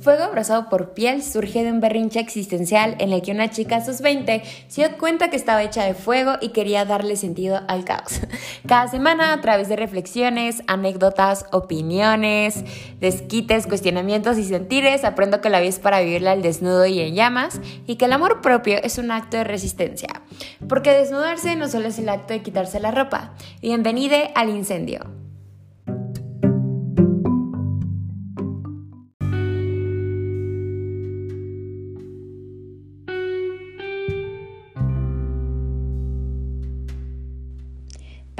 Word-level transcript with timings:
Fuego 0.00 0.24
abrazado 0.24 0.70
por 0.70 0.94
piel 0.94 1.22
surge 1.22 1.62
de 1.62 1.70
un 1.70 1.80
berrinche 1.80 2.20
existencial 2.20 2.96
en 3.00 3.12
el 3.12 3.20
que 3.20 3.32
una 3.32 3.50
chica 3.50 3.76
a 3.76 3.84
sus 3.84 4.00
20 4.00 4.42
se 4.66 4.80
dio 4.86 4.96
cuenta 4.96 5.28
que 5.28 5.36
estaba 5.36 5.62
hecha 5.62 5.84
de 5.84 5.92
fuego 5.92 6.36
y 6.40 6.50
quería 6.50 6.86
darle 6.86 7.16
sentido 7.16 7.60
al 7.68 7.84
caos. 7.84 8.20
Cada 8.66 8.88
semana, 8.88 9.34
a 9.34 9.40
través 9.42 9.68
de 9.68 9.76
reflexiones, 9.76 10.62
anécdotas, 10.68 11.44
opiniones, 11.52 12.64
desquites, 12.98 13.66
cuestionamientos 13.66 14.38
y 14.38 14.44
sentires, 14.44 15.04
aprendo 15.04 15.42
que 15.42 15.50
la 15.50 15.60
vida 15.60 15.68
es 15.68 15.78
para 15.78 16.00
vivirla 16.00 16.32
al 16.32 16.40
desnudo 16.40 16.86
y 16.86 17.00
en 17.00 17.14
llamas 17.14 17.60
y 17.86 17.96
que 17.96 18.06
el 18.06 18.14
amor 18.14 18.40
propio 18.40 18.78
es 18.82 18.96
un 18.96 19.10
acto 19.10 19.36
de 19.36 19.44
resistencia. 19.44 20.22
Porque 20.66 20.92
desnudarse 20.92 21.56
no 21.56 21.68
solo 21.68 21.88
es 21.88 21.98
el 21.98 22.08
acto 22.08 22.32
de 22.32 22.40
quitarse 22.40 22.80
la 22.80 22.90
ropa. 22.90 23.34
Bienvenida 23.60 24.30
al 24.34 24.48
incendio. 24.48 25.19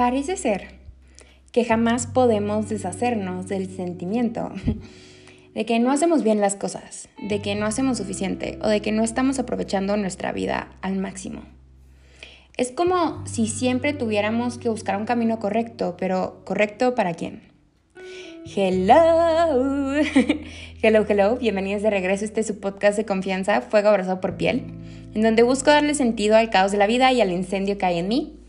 Parece 0.01 0.35
ser 0.35 0.69
que 1.51 1.63
jamás 1.63 2.07
podemos 2.07 2.67
deshacernos 2.69 3.47
del 3.47 3.69
sentimiento 3.69 4.51
de 5.53 5.65
que 5.67 5.77
no 5.77 5.91
hacemos 5.91 6.23
bien 6.23 6.41
las 6.41 6.55
cosas, 6.55 7.07
de 7.29 7.39
que 7.39 7.53
no 7.53 7.67
hacemos 7.67 7.99
suficiente 7.99 8.57
o 8.63 8.67
de 8.67 8.81
que 8.81 8.91
no 8.91 9.03
estamos 9.03 9.37
aprovechando 9.37 9.95
nuestra 9.97 10.31
vida 10.31 10.71
al 10.81 10.95
máximo. 10.95 11.43
Es 12.57 12.71
como 12.71 13.23
si 13.27 13.45
siempre 13.45 13.93
tuviéramos 13.93 14.57
que 14.57 14.69
buscar 14.69 14.97
un 14.97 15.05
camino 15.05 15.37
correcto, 15.37 15.95
pero 15.99 16.41
¿correcto 16.45 16.95
para 16.95 17.13
quién? 17.13 17.43
Hello, 18.55 19.93
hello, 20.81 21.05
hello, 21.07 21.37
bienvenidos 21.37 21.83
de 21.83 21.91
regreso. 21.91 22.25
Este 22.25 22.41
es 22.41 22.47
su 22.47 22.59
podcast 22.59 22.97
de 22.97 23.05
confianza, 23.05 23.61
Fuego 23.61 23.89
Abrazado 23.89 24.19
por 24.19 24.35
Piel, 24.35 24.63
en 25.13 25.21
donde 25.21 25.43
busco 25.43 25.69
darle 25.69 25.93
sentido 25.93 26.37
al 26.37 26.49
caos 26.49 26.71
de 26.71 26.79
la 26.79 26.87
vida 26.87 27.13
y 27.13 27.21
al 27.21 27.31
incendio 27.31 27.77
que 27.77 27.85
hay 27.85 27.99
en 27.99 28.07
mí 28.07 28.40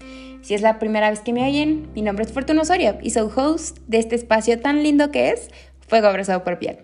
si 0.43 0.55
es 0.55 0.61
la 0.61 0.79
primera 0.79 1.09
vez 1.09 1.21
que 1.21 1.33
me 1.33 1.47
oyen, 1.47 1.89
mi 1.95 2.03
nombre 2.03 2.25
es 2.25 2.33
Fortuna 2.33 2.62
Osorio 2.62 2.98
y 3.01 3.11
soy 3.11 3.31
host 3.35 3.79
de 3.87 3.98
este 3.98 4.17
espacio 4.17 4.59
tan 4.61 4.83
lindo 4.83 5.11
que 5.11 5.31
es 5.31 5.48
Fuego 5.87 6.09
Abrazado 6.09 6.43
por 6.43 6.59
Piel. 6.59 6.79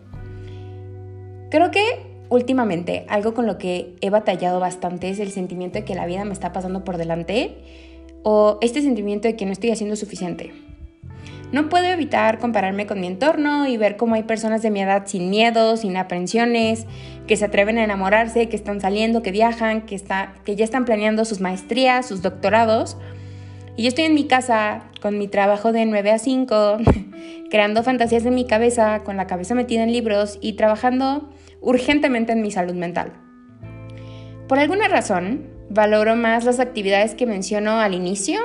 Creo 1.51 1.71
que 1.73 1.83
últimamente 2.29 3.05
algo 3.09 3.35
con 3.35 3.47
lo 3.47 3.59
que 3.59 3.97
he 4.01 4.11
batallado 4.11 4.61
bastante 4.61 5.11
es 5.11 5.19
el 5.19 5.33
sentimiento 5.33 5.81
de 5.81 5.85
que 5.85 5.97
la 5.97 6.07
vida 6.07 6.25
me 6.25 6.33
está 6.33 6.53
pasando 6.53 6.85
por 6.85 6.99
delante 6.99 7.57
o 8.23 8.59
este 8.61 8.81
sentimiento 8.81 9.27
de 9.27 9.35
que 9.35 9.45
no 9.45 9.53
estoy 9.53 9.73
haciendo 9.73 9.97
suficiente. 9.97 10.53
No 11.51 11.71
puedo 11.71 11.87
evitar 11.87 12.39
compararme 12.39 12.87
con 12.87 13.01
mi 13.01 13.07
entorno 13.07 13.67
y 13.67 13.77
ver 13.79 13.97
cómo 13.97 14.15
hay 14.15 14.23
personas 14.23 14.61
de 14.63 14.71
mi 14.71 14.83
edad 14.83 15.05
sin 15.07 15.31
miedo, 15.31 15.79
sin 15.79 15.97
aprensiones, 15.97 16.85
que 17.27 17.37
se 17.37 17.47
atreven 17.47 17.79
a 17.79 17.85
enamorarse, 17.85 18.51
que 18.51 18.57
están 18.57 18.83
saliendo, 18.83 19.23
que 19.23 19.33
viajan, 19.33 19.87
que, 19.87 19.95
está, 19.95 20.35
que 20.45 20.57
ya 20.57 20.65
están 20.65 20.85
planeando 20.85 21.25
sus 21.25 21.41
maestrías, 21.41 22.07
sus 22.07 22.21
doctorados 22.21 22.99
y 23.79 23.85
yo 23.85 23.89
estoy 23.91 24.07
en 24.07 24.15
mi 24.15 24.25
casa 24.25 24.91
con 25.01 25.19
mi 25.19 25.29
trabajo 25.29 25.71
de 25.71 25.87
9 25.87 26.11
a 26.11 26.19
5, 26.19 26.79
creando 27.51 27.85
fantasías 27.85 28.27
en 28.27 28.35
mi 28.35 28.45
cabeza, 28.45 29.05
con 29.05 29.17
la 29.17 29.29
cabeza 29.29 29.55
metida 29.55 29.85
en 29.85 29.93
libros 29.93 30.37
y 30.41 30.55
trabajando 30.55 31.31
urgentemente 31.61 32.33
en 32.33 32.43
mi 32.43 32.51
salud 32.51 32.75
mental. 32.75 33.13
Por 34.49 34.59
alguna 34.59 34.89
razón, 34.89 35.47
valoro 35.71 36.17
más 36.17 36.45
las 36.45 36.59
actividades 36.59 37.15
que 37.15 37.25
menciono 37.25 37.79
al 37.79 37.95
inicio, 37.95 38.41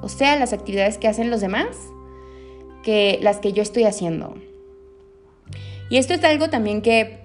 o 0.00 0.08
sea, 0.08 0.34
las 0.36 0.54
actividades 0.54 0.96
que 0.96 1.08
hacen 1.08 1.28
los 1.28 1.42
demás, 1.42 1.76
que 2.82 3.18
las 3.20 3.40
que 3.40 3.52
yo 3.52 3.60
estoy 3.60 3.84
haciendo. 3.84 4.34
Y 5.90 5.98
esto 5.98 6.14
es 6.14 6.24
algo 6.24 6.48
también 6.48 6.80
que 6.80 7.18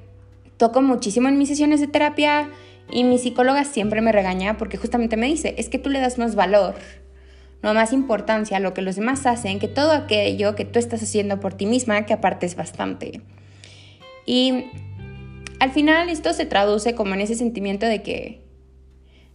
toco 0.58 0.82
muchísimo 0.82 1.30
en 1.30 1.38
mis 1.38 1.48
sesiones 1.48 1.80
de 1.80 1.88
terapia 1.88 2.50
y 2.92 3.06
mi 3.06 3.18
psicóloga 3.18 3.64
siempre 3.64 4.02
me 4.02 4.12
regaña 4.12 4.58
porque 4.58 4.76
justamente 4.76 5.16
me 5.16 5.28
dice, 5.28 5.56
es 5.58 5.70
que 5.70 5.80
tú 5.80 5.90
le 5.90 6.02
das 6.02 6.18
más 6.18 6.36
valor 6.36 6.76
no 7.64 7.74
más 7.74 7.94
importancia 7.94 8.58
a 8.58 8.60
lo 8.60 8.74
que 8.74 8.82
los 8.82 8.98
demás 8.98 9.26
hacen 9.26 9.60
que 9.60 9.70
todo 9.70 9.94
aquello 9.94 10.54
que 10.54 10.66
tú 10.66 10.80
estás 10.80 11.02
haciendo 11.02 11.40
por 11.40 11.54
ti 11.54 11.66
misma, 11.66 12.06
que 12.06 12.14
aparte 12.14 12.46
es 12.46 12.56
bastante. 12.56 13.22
Y 14.26 14.66
al 15.60 15.72
final 15.72 16.10
esto 16.10 16.34
se 16.34 16.46
traduce 16.46 16.94
como 16.94 17.14
en 17.14 17.22
ese 17.22 17.36
sentimiento 17.36 17.86
de 17.86 18.04
que 18.04 18.42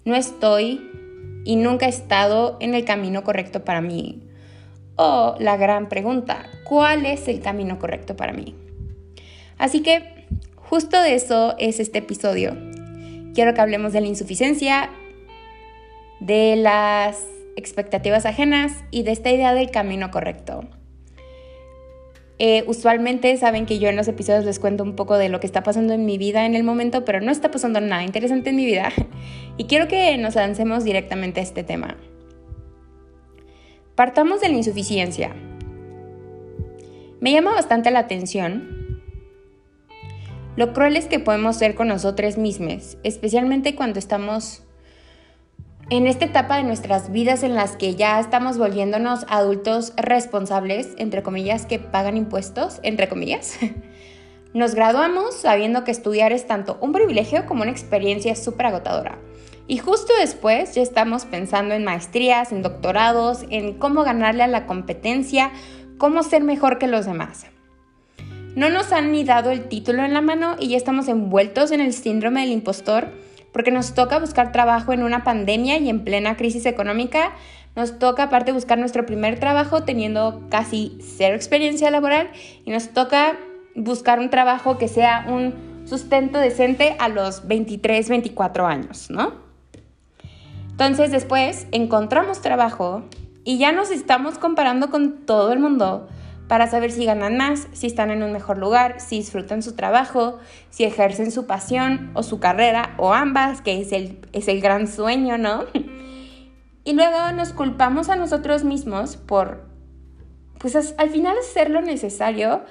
no 0.05 0.15
estoy 0.15 0.91
y 1.45 1.57
nunca 1.57 1.87
he 1.87 1.89
estado 1.89 2.59
en 2.61 2.75
el 2.75 2.85
camino 2.85 3.25
correcto 3.25 3.65
para 3.65 3.81
mí. 3.81 4.23
O 4.97 5.37
la 5.39 5.57
gran 5.57 5.89
pregunta, 5.89 6.51
¿cuál 6.65 7.07
es 7.07 7.29
el 7.29 7.41
camino 7.41 7.79
correcto 7.79 8.15
para 8.15 8.35
mí? 8.35 8.55
Así 9.57 9.81
que 9.81 10.27
justo 10.55 11.01
de 11.01 11.15
eso 11.15 11.55
es 11.59 11.81
este 11.81 11.99
episodio. 11.99 12.57
Quiero 13.35 13.55
que 13.55 13.61
hablemos 13.61 13.93
de 13.95 14.03
la 14.03 14.09
insuficiencia, 14.09 14.91
de 16.21 16.57
las 16.57 17.25
expectativas 17.59 18.25
ajenas 18.25 18.73
y 18.91 19.03
de 19.03 19.13
esta 19.13 19.31
idea 19.31 19.55
del 19.55 19.71
camino 19.71 20.11
correcto. 20.11 20.65
Eh, 22.39 22.63
usualmente 22.69 23.37
saben 23.37 23.67
que 23.67 23.81
yo 23.81 23.89
en 23.89 23.97
los 23.97 24.07
episodios 24.07 24.45
les 24.45 24.61
cuento 24.61 24.85
un 24.85 24.95
poco 24.95 25.19
de 25.19 25.29
lo 25.29 25.41
que 25.41 25.47
está 25.47 25.65
pasando 25.65 25.93
en 25.93 26.07
mi 26.07 26.19
vida 26.19 26.47
en 26.47 26.55
el 26.55 26.63
momento, 26.63 27.05
pero 27.05 27.21
no 27.21 27.33
está 27.33 27.51
pasando 27.51 27.81
nada 27.81 28.05
interesante 28.05 28.51
en 28.51 28.57
mi 28.57 28.65
vida. 28.65 28.91
Y 29.61 29.65
quiero 29.65 29.89
que 29.89 30.17
nos 30.19 30.37
avancemos 30.37 30.85
directamente 30.85 31.41
a 31.41 31.43
este 31.43 31.65
tema. 31.65 31.97
Partamos 33.97 34.41
de 34.41 34.51
la 34.51 34.55
insuficiencia. 34.55 35.35
Me 37.21 37.33
llama 37.33 37.51
bastante 37.51 37.91
la 37.91 37.99
atención 37.99 38.79
lo 40.59 40.73
crueles 40.73 41.07
que 41.07 41.21
podemos 41.21 41.57
ser 41.57 41.77
con 41.77 41.87
nosotros 41.87 42.37
mismos, 42.37 42.99
especialmente 43.05 43.77
cuando 43.77 44.01
estamos 44.01 44.65
en 45.91 46.07
esta 46.07 46.27
etapa 46.27 46.59
de 46.59 46.65
nuestras 46.65 47.11
vidas 47.11 47.43
en 47.43 47.55
las 47.55 47.77
que 47.77 47.95
ya 47.95 48.21
estamos 48.21 48.59
volviéndonos 48.59 49.25
adultos 49.29 49.95
responsables, 49.97 50.91
entre 50.99 51.23
comillas, 51.23 51.65
que 51.65 51.79
pagan 51.79 52.17
impuestos, 52.17 52.79
entre 52.83 53.09
comillas, 53.09 53.59
nos 54.55 54.75
graduamos 54.75 55.35
sabiendo 55.35 55.85
que 55.85 55.91
estudiar 55.91 56.33
es 56.33 56.47
tanto 56.47 56.77
un 56.83 56.93
privilegio 56.93 57.47
como 57.47 57.63
una 57.63 57.71
experiencia 57.71 58.35
súper 58.37 58.67
agotadora. 58.67 59.19
Y 59.67 59.79
justo 59.79 60.13
después 60.21 60.75
ya 60.75 60.83
estamos 60.83 61.25
pensando 61.25 61.75
en 61.75 61.85
maestrías, 61.85 62.53
en 62.53 62.63
doctorados, 62.63 63.45
en 63.51 63.79
cómo 63.79 64.03
ganarle 64.03 64.43
a 64.43 64.49
la 64.49 64.67
competencia, 64.67 65.53
cómo 65.97 66.23
ser 66.23 66.43
mejor 66.43 66.79
que 66.79 66.87
los 66.87 67.07
demás. 67.07 67.47
No 68.57 68.71
nos 68.71 68.93
han 68.93 69.13
ni 69.13 69.25
dado 69.25 69.51
el 69.51 69.69
título 69.69 70.05
en 70.05 70.15
la 70.15 70.21
mano 70.21 70.57
y 70.59 70.69
ya 70.69 70.77
estamos 70.77 71.09
envueltos 71.09 71.71
en 71.71 71.81
el 71.81 71.93
síndrome 71.93 72.41
del 72.41 72.53
impostor 72.53 73.09
porque 73.53 73.71
nos 73.71 73.95
toca 73.95 74.19
buscar 74.19 74.53
trabajo 74.53 74.93
en 74.93 75.03
una 75.03 75.25
pandemia 75.25 75.79
y 75.79 75.89
en 75.89 76.05
plena 76.05 76.37
crisis 76.37 76.67
económica. 76.67 77.33
Nos 77.77 77.99
toca 77.99 78.25
aparte 78.25 78.53
buscar 78.53 78.79
nuestro 78.79 79.07
primer 79.07 79.39
trabajo 79.39 79.85
teniendo 79.85 80.43
casi 80.51 80.99
cero 81.01 81.37
experiencia 81.37 81.91
laboral 81.91 82.31
y 82.65 82.71
nos 82.71 82.89
toca 82.91 83.37
buscar 83.75 84.19
un 84.19 84.31
trabajo 84.31 84.79
que 84.79 84.89
sea 84.89 85.27
un 85.29 85.85
sustento 85.87 86.39
decente 86.39 86.97
a 86.99 87.09
los 87.09 87.47
23, 87.47 88.09
24 88.09 88.67
años, 88.67 89.11
¿no? 89.11 89.33
Entonces 90.71 91.11
después 91.11 91.67
encontramos 91.73 92.41
trabajo 92.41 93.05
y 93.45 93.59
ya 93.59 93.73
nos 93.73 93.91
estamos 93.91 94.39
comparando 94.39 94.91
con 94.91 95.25
todo 95.25 95.53
el 95.53 95.59
mundo 95.59 96.09
para 96.49 96.67
saber 96.67 96.91
si 96.91 97.05
ganan 97.05 97.37
más, 97.37 97.69
si 97.73 97.87
están 97.87 98.11
en 98.11 98.23
un 98.23 98.33
mejor 98.33 98.59
lugar, 98.59 99.01
si 99.01 99.19
disfrutan 99.19 99.63
su 99.63 99.77
trabajo, 99.77 100.39
si 100.71 100.85
ejercen 100.85 101.31
su 101.31 101.47
pasión 101.47 102.11
o 102.15 102.23
su 102.23 102.41
carrera 102.41 102.95
o 102.97 103.13
ambas, 103.13 103.61
que 103.61 103.81
es 103.81 103.93
el, 103.93 104.19
es 104.33 104.49
el 104.49 104.61
gran 104.61 104.89
sueño, 104.89 105.39
¿no? 105.39 105.65
Y 106.85 106.95
luego 106.95 107.33
nos 107.35 107.53
culpamos 107.53 108.09
a 108.09 108.17
nosotros 108.17 108.65
mismos 108.65 109.19
por, 109.19 109.67
pues 110.59 110.75
al 110.75 111.11
final 111.11 111.37
hacer 111.37 111.69
lo 111.69 111.83
necesario 111.83 112.63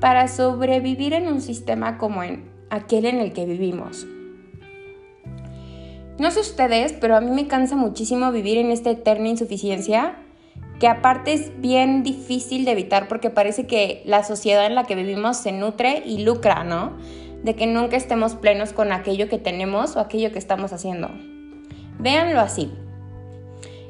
para 0.00 0.26
sobrevivir 0.26 1.12
en 1.12 1.28
un 1.28 1.40
sistema 1.40 1.96
como 1.96 2.24
en 2.24 2.50
aquel 2.68 3.06
en 3.06 3.20
el 3.20 3.32
que 3.32 3.46
vivimos. 3.46 4.08
No 6.18 6.32
sé 6.32 6.40
ustedes, 6.40 6.92
pero 6.94 7.16
a 7.16 7.20
mí 7.20 7.30
me 7.30 7.46
cansa 7.46 7.76
muchísimo 7.76 8.32
vivir 8.32 8.58
en 8.58 8.72
esta 8.72 8.90
eterna 8.90 9.28
insuficiencia 9.28 10.16
que 10.80 10.88
aparte 10.88 11.34
es 11.34 11.60
bien 11.60 12.02
difícil 12.02 12.64
de 12.64 12.72
evitar 12.72 13.06
porque 13.06 13.28
parece 13.28 13.66
que 13.66 14.02
la 14.06 14.24
sociedad 14.24 14.64
en 14.66 14.74
la 14.74 14.84
que 14.84 14.94
vivimos 14.94 15.36
se 15.36 15.52
nutre 15.52 16.02
y 16.06 16.24
lucra, 16.24 16.64
¿no? 16.64 16.96
De 17.44 17.54
que 17.54 17.66
nunca 17.66 17.98
estemos 17.98 18.34
plenos 18.34 18.72
con 18.72 18.90
aquello 18.90 19.28
que 19.28 19.38
tenemos 19.38 19.94
o 19.94 20.00
aquello 20.00 20.32
que 20.32 20.38
estamos 20.38 20.72
haciendo. 20.72 21.10
Véanlo 21.98 22.40
así. 22.40 22.72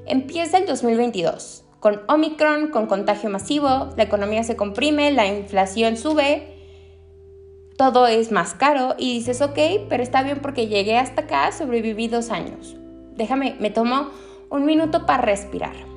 Empieza 0.04 0.58
el 0.58 0.66
2022, 0.66 1.64
con 1.78 2.00
Omicron, 2.08 2.68
con 2.68 2.86
contagio 2.86 3.30
masivo, 3.30 3.90
la 3.96 4.02
economía 4.02 4.42
se 4.42 4.56
comprime, 4.56 5.12
la 5.12 5.28
inflación 5.28 5.96
sube, 5.96 6.56
todo 7.76 8.08
es 8.08 8.32
más 8.32 8.54
caro 8.54 8.96
y 8.98 9.14
dices, 9.14 9.40
ok, 9.42 9.58
pero 9.88 10.02
está 10.02 10.24
bien 10.24 10.40
porque 10.42 10.66
llegué 10.66 10.98
hasta 10.98 11.22
acá, 11.22 11.52
sobreviví 11.52 12.08
dos 12.08 12.30
años. 12.30 12.76
Déjame, 13.14 13.54
me 13.60 13.70
tomo 13.70 14.10
un 14.50 14.66
minuto 14.66 15.06
para 15.06 15.22
respirar 15.22 15.90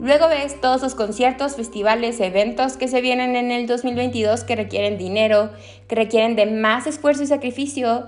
Luego 0.00 0.28
ves 0.28 0.60
todos 0.60 0.82
los 0.82 0.94
conciertos, 0.94 1.54
festivales, 1.54 2.18
eventos 2.20 2.76
que 2.76 2.88
se 2.88 3.00
vienen 3.00 3.36
en 3.36 3.52
el 3.52 3.66
2022 3.66 4.42
que 4.44 4.56
requieren 4.56 4.98
dinero, 4.98 5.50
que 5.86 5.94
requieren 5.94 6.34
de 6.34 6.46
más 6.46 6.86
esfuerzo 6.86 7.22
y 7.22 7.26
sacrificio. 7.26 8.06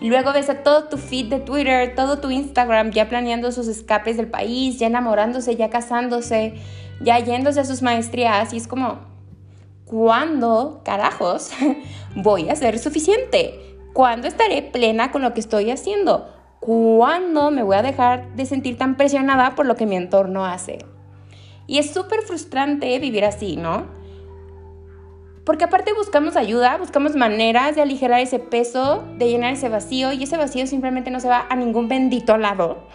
Luego 0.00 0.32
ves 0.32 0.48
a 0.48 0.62
todo 0.62 0.84
tu 0.84 0.96
feed 0.96 1.26
de 1.26 1.40
Twitter, 1.40 1.94
todo 1.94 2.18
tu 2.18 2.30
Instagram 2.30 2.90
ya 2.90 3.08
planeando 3.08 3.52
sus 3.52 3.68
escapes 3.68 4.16
del 4.16 4.28
país, 4.28 4.78
ya 4.78 4.86
enamorándose, 4.86 5.56
ya 5.56 5.70
casándose, 5.70 6.54
ya 7.00 7.18
yéndose 7.18 7.60
a 7.60 7.64
sus 7.64 7.82
maestrías 7.82 8.52
y 8.54 8.56
es 8.56 8.66
como, 8.66 9.00
¿cuándo, 9.84 10.80
carajos, 10.84 11.50
voy 12.14 12.48
a 12.48 12.56
ser 12.56 12.78
suficiente? 12.78 13.76
¿Cuándo 13.92 14.28
estaré 14.28 14.62
plena 14.62 15.12
con 15.12 15.22
lo 15.22 15.34
que 15.34 15.40
estoy 15.40 15.70
haciendo? 15.70 16.28
¿Cuándo 16.60 17.50
me 17.50 17.62
voy 17.62 17.76
a 17.76 17.82
dejar 17.82 18.34
de 18.34 18.46
sentir 18.46 18.78
tan 18.78 18.96
presionada 18.96 19.54
por 19.54 19.66
lo 19.66 19.76
que 19.76 19.86
mi 19.86 19.96
entorno 19.96 20.46
hace? 20.46 20.78
Y 21.66 21.78
es 21.78 21.92
súper 21.92 22.22
frustrante 22.22 22.98
vivir 22.98 23.24
así, 23.24 23.56
¿no? 23.56 23.86
Porque 25.44 25.64
aparte 25.64 25.92
buscamos 25.92 26.36
ayuda, 26.36 26.78
buscamos 26.78 27.16
maneras 27.16 27.76
de 27.76 27.82
aligerar 27.82 28.20
ese 28.20 28.38
peso, 28.38 29.04
de 29.18 29.28
llenar 29.28 29.52
ese 29.52 29.68
vacío, 29.68 30.12
y 30.12 30.22
ese 30.22 30.38
vacío 30.38 30.66
simplemente 30.66 31.10
no 31.10 31.20
se 31.20 31.28
va 31.28 31.46
a 31.48 31.56
ningún 31.56 31.88
bendito 31.88 32.38
lado. 32.38 32.86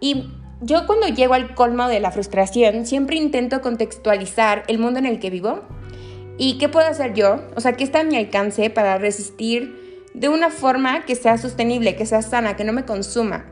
Y 0.00 0.24
yo 0.60 0.86
cuando 0.86 1.06
llego 1.06 1.34
al 1.34 1.54
colmo 1.54 1.88
de 1.88 2.00
la 2.00 2.10
frustración, 2.10 2.84
siempre 2.84 3.16
intento 3.16 3.60
contextualizar 3.60 4.64
el 4.66 4.78
mundo 4.78 4.98
en 4.98 5.06
el 5.06 5.20
que 5.20 5.30
vivo 5.30 5.62
y 6.36 6.58
qué 6.58 6.68
puedo 6.68 6.86
hacer 6.86 7.14
yo, 7.14 7.42
o 7.56 7.60
sea, 7.60 7.74
qué 7.74 7.84
está 7.84 8.00
a 8.00 8.04
mi 8.04 8.16
alcance 8.16 8.68
para 8.70 8.98
resistir 8.98 10.02
de 10.14 10.28
una 10.28 10.50
forma 10.50 11.04
que 11.04 11.14
sea 11.14 11.38
sostenible, 11.38 11.96
que 11.96 12.06
sea 12.06 12.22
sana, 12.22 12.56
que 12.56 12.64
no 12.64 12.72
me 12.72 12.84
consuma. 12.84 13.46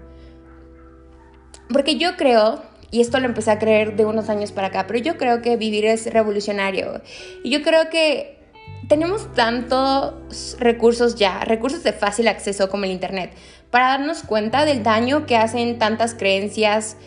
Porque 1.73 1.96
yo 1.96 2.17
creo 2.17 2.62
y 2.93 3.00
esto 3.00 3.19
lo 3.19 3.27
empecé 3.27 3.50
a 3.50 3.59
creer 3.59 3.97
de 3.97 4.05
unos 4.05 4.29
años 4.29 4.53
para 4.53 4.69
acá, 4.69 4.87
pero 4.87 4.99
yo 4.99 5.17
creo 5.17 5.41
que 5.41 5.56
vivir 5.56 5.87
es 5.87 6.12
revolucionario. 6.12 7.00
Y 7.43 7.50
yo 7.50 7.62
creo 7.62 7.89
que 7.89 8.39
tenemos 8.87 9.33
tantos 9.33 10.56
recursos 10.61 11.15
ya, 11.15 11.41
recursos 11.41 11.83
de 11.83 11.94
fácil 11.94 12.29
acceso 12.29 12.69
como 12.69 12.85
el 12.85 12.91
Internet, 12.91 13.33
para 13.71 13.89
darnos 13.89 14.23
cuenta 14.23 14.67
del 14.67 14.83
daño 14.83 15.25
que 15.25 15.37
hacen 15.37 15.79
tantas 15.79 16.15
creencias, 16.15 16.99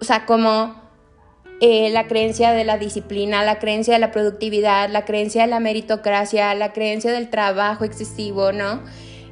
o 0.00 0.04
sea, 0.04 0.24
como 0.24 0.74
eh, 1.60 1.90
la 1.90 2.06
creencia 2.06 2.52
de 2.52 2.64
la 2.64 2.78
disciplina, 2.78 3.44
la 3.44 3.58
creencia 3.58 3.92
de 3.92 4.00
la 4.00 4.10
productividad, 4.10 4.88
la 4.88 5.04
creencia 5.04 5.42
de 5.42 5.48
la 5.48 5.60
meritocracia, 5.60 6.54
la 6.54 6.72
creencia 6.72 7.12
del 7.12 7.28
trabajo 7.28 7.84
excesivo, 7.84 8.52
¿no? 8.52 8.80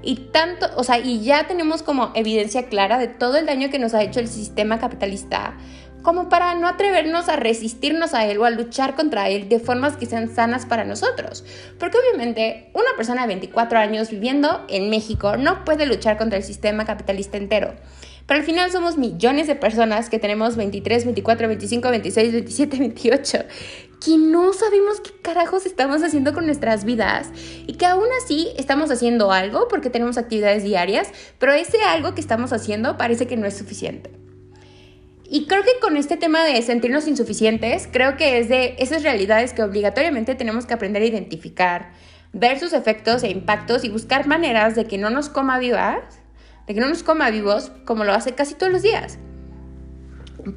Y 0.03 0.17
tanto, 0.33 0.67
o 0.77 0.85
sea, 0.85 0.99
y 0.99 1.23
ya 1.23 1.47
tenemos 1.47 1.83
como 1.83 2.11
evidencia 2.15 2.67
clara 2.67 2.99
de 2.99 3.09
todo 3.09 3.37
el 3.37 3.47
daño 3.47 3.71
que 3.71 3.79
nos 3.79 3.95
ha 3.95 4.03
hecho 4.03 4.21
el 4.21 4.29
sistema 4.29 4.79
capitalista, 4.79 5.57
como 6.03 6.29
para 6.29 6.55
no 6.55 6.67
atrevernos 6.67 7.29
a 7.29 7.37
resistirnos 7.37 8.13
a 8.15 8.27
él 8.27 8.39
o 8.39 8.45
a 8.45 8.51
luchar 8.51 8.97
contra 8.97 9.29
él 9.29 9.49
de 9.49 9.61
formas 9.61 9.97
que 9.97 10.07
sean 10.07 10.35
sanas 10.35 10.67
para 10.67 10.85
nosotros. 10.85 11.45
Porque 11.79 11.99
obviamente 11.99 12.71
una 12.75 12.91
persona 12.97 13.23
de 13.23 13.29
24 13.29 13.79
años 13.79 14.11
viviendo 14.11 14.65
en 14.69 14.91
México 14.91 15.37
no 15.37 15.65
puede 15.65 15.87
luchar 15.87 16.19
contra 16.19 16.39
el 16.39 16.45
sistema 16.45 16.85
capitalista 16.85 17.37
entero. 17.37 17.75
Pero 18.27 18.41
al 18.41 18.47
final 18.47 18.71
somos 18.71 18.99
millones 18.99 19.47
de 19.47 19.55
personas 19.55 20.09
que 20.09 20.19
tenemos 20.19 20.57
23, 20.57 21.05
24, 21.05 21.49
25, 21.49 21.91
26, 21.91 22.33
27, 22.33 22.79
28, 22.79 23.39
que 24.05 24.17
no 24.17 24.53
sabemos 24.53 25.01
qué 25.01 25.11
carajos 25.23 25.65
estamos 25.65 26.03
haciendo 26.03 26.33
con 26.33 26.47
nuestras 26.47 26.85
vidas 26.85 27.31
y 27.67 27.75
que 27.75 27.87
aún 27.87 28.07
así 28.23 28.49
estamos 28.57 28.91
haciendo 28.91 29.31
algo 29.31 29.69
porque 29.69 29.91
tenemos 29.91 30.19
actividades 30.19 30.65
diarias, 30.65 31.09
pero 31.39 31.53
ese 31.53 31.83
algo 31.83 32.15
que 32.15 32.21
estamos 32.21 32.53
haciendo 32.53 32.97
parece 32.97 33.27
que 33.27 33.37
no 33.37 33.47
es 33.47 33.57
suficiente. 33.57 34.11
Y 35.25 35.47
creo 35.47 35.63
que 35.63 35.79
con 35.81 35.97
este 35.97 36.17
tema 36.17 36.45
de 36.45 36.61
sentirnos 36.63 37.07
insuficientes, 37.07 37.89
creo 37.91 38.17
que 38.17 38.39
es 38.39 38.49
de 38.49 38.75
esas 38.79 39.03
realidades 39.03 39.53
que 39.53 39.63
obligatoriamente 39.63 40.35
tenemos 40.35 40.67
que 40.67 40.75
aprender 40.75 41.03
a 41.03 41.07
identificar, 41.07 41.93
ver 42.33 42.59
sus 42.59 42.73
efectos 42.73 43.23
e 43.23 43.31
impactos 43.31 43.85
y 43.85 43.89
buscar 43.89 44.27
maneras 44.27 44.75
de 44.75 44.85
que 44.85 44.99
no 44.99 45.11
nos 45.11 45.29
coma 45.29 45.59
vivas, 45.59 46.01
de 46.67 46.75
que 46.75 46.81
no 46.81 46.89
nos 46.89 47.03
coma 47.03 47.31
vivos 47.31 47.71
como 47.85 48.05
lo 48.05 48.13
hace 48.13 48.35
casi 48.35 48.55
todos 48.55 48.73
los 48.73 48.83
días. 48.83 49.19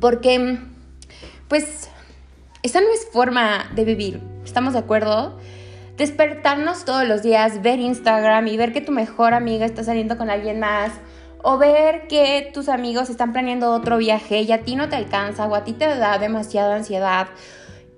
Porque, 0.01 0.57
pues, 1.47 1.89
esa 2.65 2.81
no 2.81 2.91
es 2.91 3.07
forma 3.11 3.69
de 3.75 3.85
vivir, 3.85 4.21
¿estamos 4.43 4.73
de 4.73 4.79
acuerdo? 4.79 5.37
Despertarnos 5.97 6.83
todos 6.83 7.07
los 7.07 7.21
días, 7.21 7.61
ver 7.61 7.79
Instagram 7.79 8.47
y 8.47 8.57
ver 8.57 8.73
que 8.73 8.81
tu 8.81 8.91
mejor 8.91 9.35
amiga 9.35 9.67
está 9.67 9.83
saliendo 9.83 10.17
con 10.17 10.31
alguien 10.31 10.59
más, 10.59 10.91
o 11.43 11.59
ver 11.59 12.07
que 12.07 12.49
tus 12.55 12.67
amigos 12.67 13.11
están 13.11 13.33
planeando 13.33 13.71
otro 13.71 13.97
viaje 13.97 14.41
y 14.41 14.51
a 14.51 14.63
ti 14.63 14.75
no 14.75 14.89
te 14.89 14.95
alcanza 14.95 15.45
o 15.45 15.53
a 15.53 15.63
ti 15.63 15.73
te 15.73 15.85
da 15.85 16.17
demasiada 16.17 16.75
ansiedad 16.75 17.27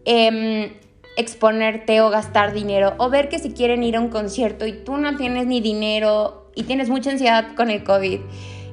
em, 0.03 0.73
exponerte 1.15 2.01
o 2.01 2.09
gastar 2.09 2.51
dinero, 2.51 2.93
o 2.97 3.09
ver 3.09 3.29
que 3.29 3.39
si 3.39 3.53
quieren 3.53 3.83
ir 3.83 3.95
a 3.95 4.01
un 4.01 4.09
concierto 4.09 4.67
y 4.67 4.73
tú 4.73 4.97
no 4.97 5.15
tienes 5.15 5.47
ni 5.47 5.61
dinero 5.61 6.51
y 6.55 6.63
tienes 6.63 6.89
mucha 6.89 7.11
ansiedad 7.11 7.55
con 7.55 7.69
el 7.69 7.85
COVID 7.85 8.19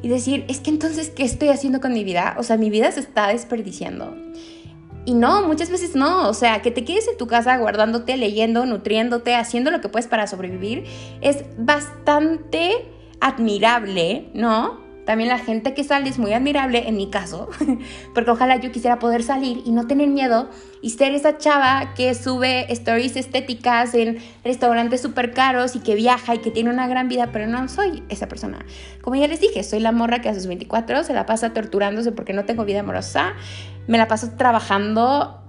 y 0.03 0.09
decir, 0.09 0.45
es 0.49 0.59
que 0.59 0.71
entonces, 0.71 1.11
¿qué 1.11 1.23
estoy 1.23 1.51
haciendo 1.51 1.81
con 1.81 1.93
mi 1.93 2.03
vida? 2.03 2.35
O 2.37 2.43
sea, 2.43 2.57
mi 2.57 2.69
vida 2.69 2.91
se 2.91 2.99
está 2.99 3.29
desperdiciando. 3.29 4.17
Y 5.05 5.15
no, 5.15 5.47
muchas 5.47 5.71
veces 5.71 5.95
no. 5.95 6.29
O 6.29 6.35
sea, 6.35 6.63
que 6.63 6.71
te 6.71 6.85
quedes 6.85 7.09
en 7.09 7.17
tu 7.17 7.27
casa 7.27 7.57
guardándote, 7.57 8.17
leyendo, 8.17 8.67
nutriéndote, 8.67 9.35
haciendo 9.35 9.71
lo 9.71 9.81
que 9.81 9.89
puedes 9.89 10.09
para 10.09 10.27
sobrevivir, 10.27 10.85
es 11.21 11.45
bastante 11.59 12.87
admirable, 13.21 14.31
¿no? 14.35 14.85
También 15.05 15.29
la 15.29 15.39
gente 15.39 15.75
que 15.75 15.85
sale 15.85 16.09
es 16.09 16.19
muy 16.19 16.33
admirable, 16.33 16.89
en 16.89 16.97
mi 16.97 17.11
caso, 17.11 17.51
porque 18.15 18.31
ojalá 18.31 18.57
yo 18.57 18.73
quisiera 18.73 18.99
poder 18.99 19.23
salir 19.23 19.63
y 19.67 19.71
no 19.71 19.87
tener 19.87 20.09
miedo 20.09 20.49
y 20.81 20.91
ser 20.91 21.15
esa 21.15 21.37
chava 21.37 21.93
que 21.95 22.15
sube 22.15 22.73
stories 22.73 23.17
estéticas 23.17 23.95
en 23.95 24.19
restaurantes 24.45 25.03
súper 25.03 25.33
caros 25.33 25.77
y 25.77 25.81
que 25.81 25.95
viaja 25.95 26.35
y 26.35 26.39
que 26.39 26.51
tiene 26.51 26.71
una 26.71 26.89
gran 26.89 27.09
vida, 27.09 27.31
pero 27.33 27.47
no 27.47 27.69
soy 27.69 28.03
esa 28.09 28.29
persona. 28.29 28.65
Como 29.03 29.17
ya 29.17 29.29
les 29.29 29.41
dije, 29.41 29.63
soy 29.63 29.81
la 29.81 29.93
morra 29.93 30.21
que 30.23 30.31
a 30.31 30.35
sus 30.35 30.47
24 30.47 31.05
se 31.05 31.13
la 31.13 31.27
pasa 31.27 31.53
torturándose 31.53 32.13
porque 32.13 32.33
no 32.33 32.47
tengo 32.47 32.65
vida 32.65 32.81
amorosa, 32.81 33.35
me 33.87 33.99
la 33.99 34.09
paso 34.09 34.33
trabajando, 34.37 35.41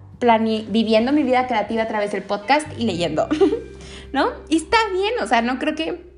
viviendo 0.69 1.11
mi 1.11 1.23
vida 1.23 1.47
creativa 1.47 1.83
a 1.83 1.87
través 1.87 2.11
del 2.11 2.23
podcast 2.23 2.67
y 2.77 2.85
leyendo, 2.85 3.27
¿no? 4.13 4.29
Y 4.49 4.57
está 4.57 4.77
bien, 4.91 5.13
o 5.21 5.27
sea, 5.27 5.41
no 5.41 5.59
creo 5.59 5.75
que 5.75 6.15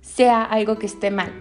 sea 0.00 0.42
algo 0.42 0.78
que 0.78 0.86
esté 0.86 1.10
mal. 1.10 1.32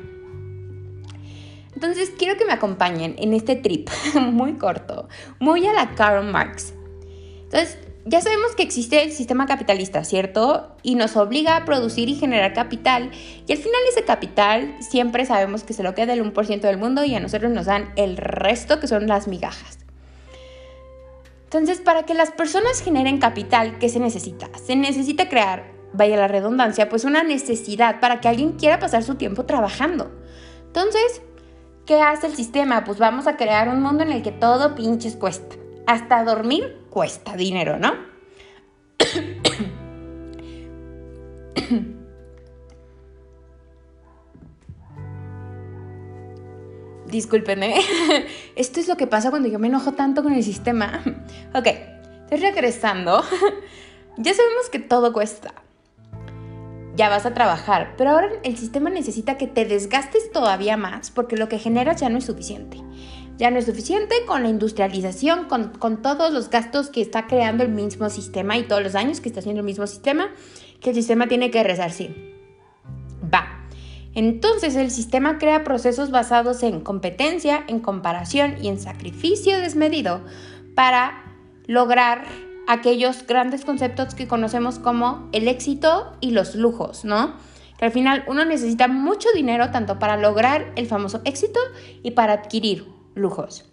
Entonces 1.73 2.11
quiero 2.17 2.37
que 2.37 2.45
me 2.45 2.53
acompañen 2.53 3.15
en 3.19 3.33
este 3.33 3.55
trip 3.55 3.89
muy 4.15 4.53
corto, 4.53 5.07
muy 5.39 5.65
a 5.67 5.73
la 5.73 5.95
Karl 5.95 6.25
Marx. 6.25 6.73
Entonces, 7.43 7.77
ya 8.03 8.21
sabemos 8.21 8.55
que 8.55 8.63
existe 8.63 9.03
el 9.03 9.11
sistema 9.11 9.45
capitalista, 9.45 10.03
¿cierto? 10.03 10.75
Y 10.81 10.95
nos 10.95 11.17
obliga 11.17 11.57
a 11.57 11.65
producir 11.65 12.07
y 12.09 12.15
generar 12.15 12.53
capital. 12.53 13.11
Y 13.45 13.51
al 13.51 13.57
final 13.57 13.81
ese 13.91 14.05
capital 14.05 14.75
siempre 14.79 15.25
sabemos 15.25 15.63
que 15.63 15.73
se 15.73 15.83
lo 15.83 15.93
queda 15.93 16.13
el 16.13 16.23
1% 16.23 16.61
del 16.61 16.77
mundo 16.77 17.03
y 17.03 17.13
a 17.15 17.19
nosotros 17.19 17.51
nos 17.51 17.65
dan 17.65 17.91
el 17.95 18.15
resto 18.17 18.79
que 18.79 18.87
son 18.87 19.07
las 19.07 19.27
migajas. 19.27 19.86
Entonces, 21.47 21.79
para 21.79 22.03
que 22.03 22.13
las 22.13 22.31
personas 22.31 22.81
generen 22.81 23.19
capital, 23.19 23.79
¿qué 23.79 23.87
se 23.87 23.99
necesita? 23.99 24.49
Se 24.65 24.75
necesita 24.75 25.29
crear 25.29 25.77
vaya 25.93 26.17
la 26.17 26.27
redundancia, 26.27 26.89
pues 26.89 27.05
una 27.05 27.23
necesidad 27.23 27.99
para 27.99 28.19
que 28.19 28.27
alguien 28.27 28.53
quiera 28.53 28.79
pasar 28.79 29.03
su 29.03 29.15
tiempo 29.15 29.45
trabajando. 29.45 30.11
Entonces, 30.67 31.21
¿qué 31.85 32.01
hace 32.01 32.27
el 32.27 32.35
sistema? 32.35 32.83
Pues 32.83 32.99
vamos 32.99 33.27
a 33.27 33.37
crear 33.37 33.69
un 33.69 33.81
mundo 33.81 34.03
en 34.03 34.11
el 34.11 34.21
que 34.21 34.31
todo 34.31 34.75
pinches 34.75 35.15
cuesta. 35.15 35.55
Hasta 35.85 36.23
dormir 36.23 36.85
cuesta 36.89 37.35
dinero, 37.35 37.79
¿no? 37.79 37.93
Discúlpenme. 47.09 47.75
Esto 48.55 48.79
es 48.79 48.87
lo 48.87 48.97
que 48.97 49.07
pasa 49.07 49.29
cuando 49.29 49.49
yo 49.49 49.59
me 49.59 49.67
enojo 49.67 49.93
tanto 49.93 50.23
con 50.23 50.33
el 50.33 50.43
sistema. 50.43 51.03
Ok, 51.53 51.67
estoy 52.23 52.39
regresando. 52.39 53.23
Ya 54.19 54.33
sabemos 54.33 54.71
que 54.71 54.79
todo 54.79 55.13
cuesta 55.13 55.53
ya 56.97 57.09
vas 57.09 57.27
a 57.27 57.33
trabajar, 57.33 57.93
pero 57.95 58.09
ahora 58.09 58.29
el 58.43 58.57
sistema 58.57 58.89
necesita 58.89 59.37
que 59.37 59.45
te 59.45 59.65
desgastes 59.65 60.31
todavía 60.31 60.75
más 60.75 61.11
porque 61.11 61.37
lo 61.37 61.47
que 61.47 61.59
generas 61.59 62.01
ya 62.01 62.09
no 62.09 62.17
es 62.17 62.25
suficiente. 62.25 62.81
Ya 63.37 63.51
no 63.51 63.59
es 63.59 63.65
suficiente 63.65 64.15
con 64.25 64.41
la 64.41 64.49
industrialización, 64.49 65.45
con, 65.45 65.69
con 65.77 66.01
todos 66.01 66.33
los 66.33 66.49
gastos 66.49 66.89
que 66.89 67.01
está 67.01 67.27
creando 67.27 67.63
el 67.63 67.69
mismo 67.69 68.09
sistema 68.09 68.57
y 68.57 68.63
todos 68.63 68.81
los 68.81 68.95
años 68.95 69.21
que 69.21 69.29
está 69.29 69.41
haciendo 69.41 69.59
el 69.59 69.65
mismo 69.65 69.85
sistema, 69.85 70.31
que 70.81 70.89
el 70.89 70.95
sistema 70.95 71.27
tiene 71.27 71.51
que 71.51 71.63
resarcir. 71.63 72.35
Va. 73.31 73.56
Entonces 74.17 74.75
el 74.75 74.89
sistema 74.89 75.37
crea 75.37 75.63
procesos 75.63 76.09
basados 76.09 76.63
en 76.63 76.81
competencia, 76.81 77.63
en 77.67 77.79
comparación 77.79 78.55
y 78.59 78.67
en 78.67 78.79
sacrificio 78.79 79.59
desmedido 79.59 80.21
para 80.73 81.23
lograr 81.67 82.25
aquellos 82.67 83.27
grandes 83.27 83.63
conceptos 83.63 84.15
que 84.15 84.27
conocemos 84.27 84.79
como 84.79 85.29
el 85.33 85.47
éxito 85.47 86.17
y 86.19 86.31
los 86.31 86.55
lujos, 86.55 87.05
¿no? 87.05 87.35
Que 87.77 87.85
al 87.85 87.91
final 87.91 88.23
uno 88.27 88.43
necesita 88.43 88.87
mucho 88.87 89.29
dinero 89.35 89.69
tanto 89.69 89.99
para 89.99 90.17
lograr 90.17 90.71
el 90.75 90.87
famoso 90.87 91.21
éxito 91.23 91.59
y 92.01 92.09
para 92.09 92.33
adquirir 92.33 92.87
lujos. 93.13 93.65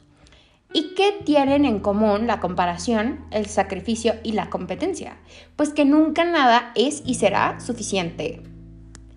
¿Y 0.74 0.92
qué 0.94 1.22
tienen 1.24 1.64
en 1.64 1.80
común 1.80 2.26
la 2.26 2.40
comparación, 2.40 3.24
el 3.30 3.46
sacrificio 3.46 4.16
y 4.22 4.32
la 4.32 4.50
competencia? 4.50 5.16
Pues 5.56 5.70
que 5.70 5.86
nunca 5.86 6.22
nada 6.22 6.70
es 6.74 7.02
y 7.06 7.14
será 7.14 7.58
suficiente. 7.60 8.42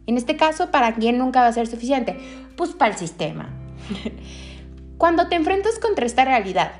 En 0.07 0.17
este 0.17 0.35
caso, 0.35 0.71
¿para 0.71 0.95
quién 0.95 1.19
nunca 1.19 1.41
va 1.41 1.47
a 1.47 1.53
ser 1.53 1.67
suficiente? 1.67 2.17
Pues 2.55 2.71
para 2.71 2.93
el 2.93 2.97
sistema. 2.97 3.49
Cuando 4.97 5.27
te 5.27 5.35
enfrentas 5.35 5.77
contra 5.77 6.05
esta 6.05 6.25
realidad, 6.25 6.71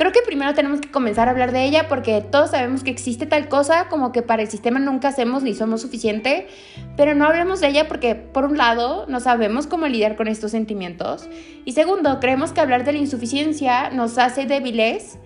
Creo 0.00 0.12
que 0.12 0.22
primero 0.24 0.54
tenemos 0.54 0.80
que 0.80 0.90
comenzar 0.90 1.28
a 1.28 1.32
hablar 1.32 1.52
de 1.52 1.62
ella 1.62 1.86
porque 1.86 2.22
todos 2.22 2.52
sabemos 2.52 2.82
que 2.82 2.90
existe 2.90 3.26
tal 3.26 3.50
cosa 3.50 3.88
como 3.90 4.12
que 4.12 4.22
para 4.22 4.40
el 4.40 4.48
sistema 4.48 4.78
nunca 4.78 5.08
hacemos 5.08 5.42
ni 5.42 5.52
somos 5.54 5.82
suficiente, 5.82 6.48
pero 6.96 7.14
no 7.14 7.26
hablemos 7.26 7.60
de 7.60 7.68
ella 7.68 7.86
porque 7.86 8.14
por 8.14 8.46
un 8.46 8.56
lado 8.56 9.04
no 9.08 9.20
sabemos 9.20 9.66
cómo 9.66 9.86
lidiar 9.88 10.16
con 10.16 10.26
estos 10.26 10.52
sentimientos 10.52 11.28
y 11.66 11.72
segundo 11.72 12.18
creemos 12.18 12.52
que 12.52 12.62
hablar 12.62 12.86
de 12.86 12.92
la 12.92 12.98
insuficiencia 12.98 13.90
nos 13.90 14.16
hace 14.16 14.46
débiles 14.46 15.18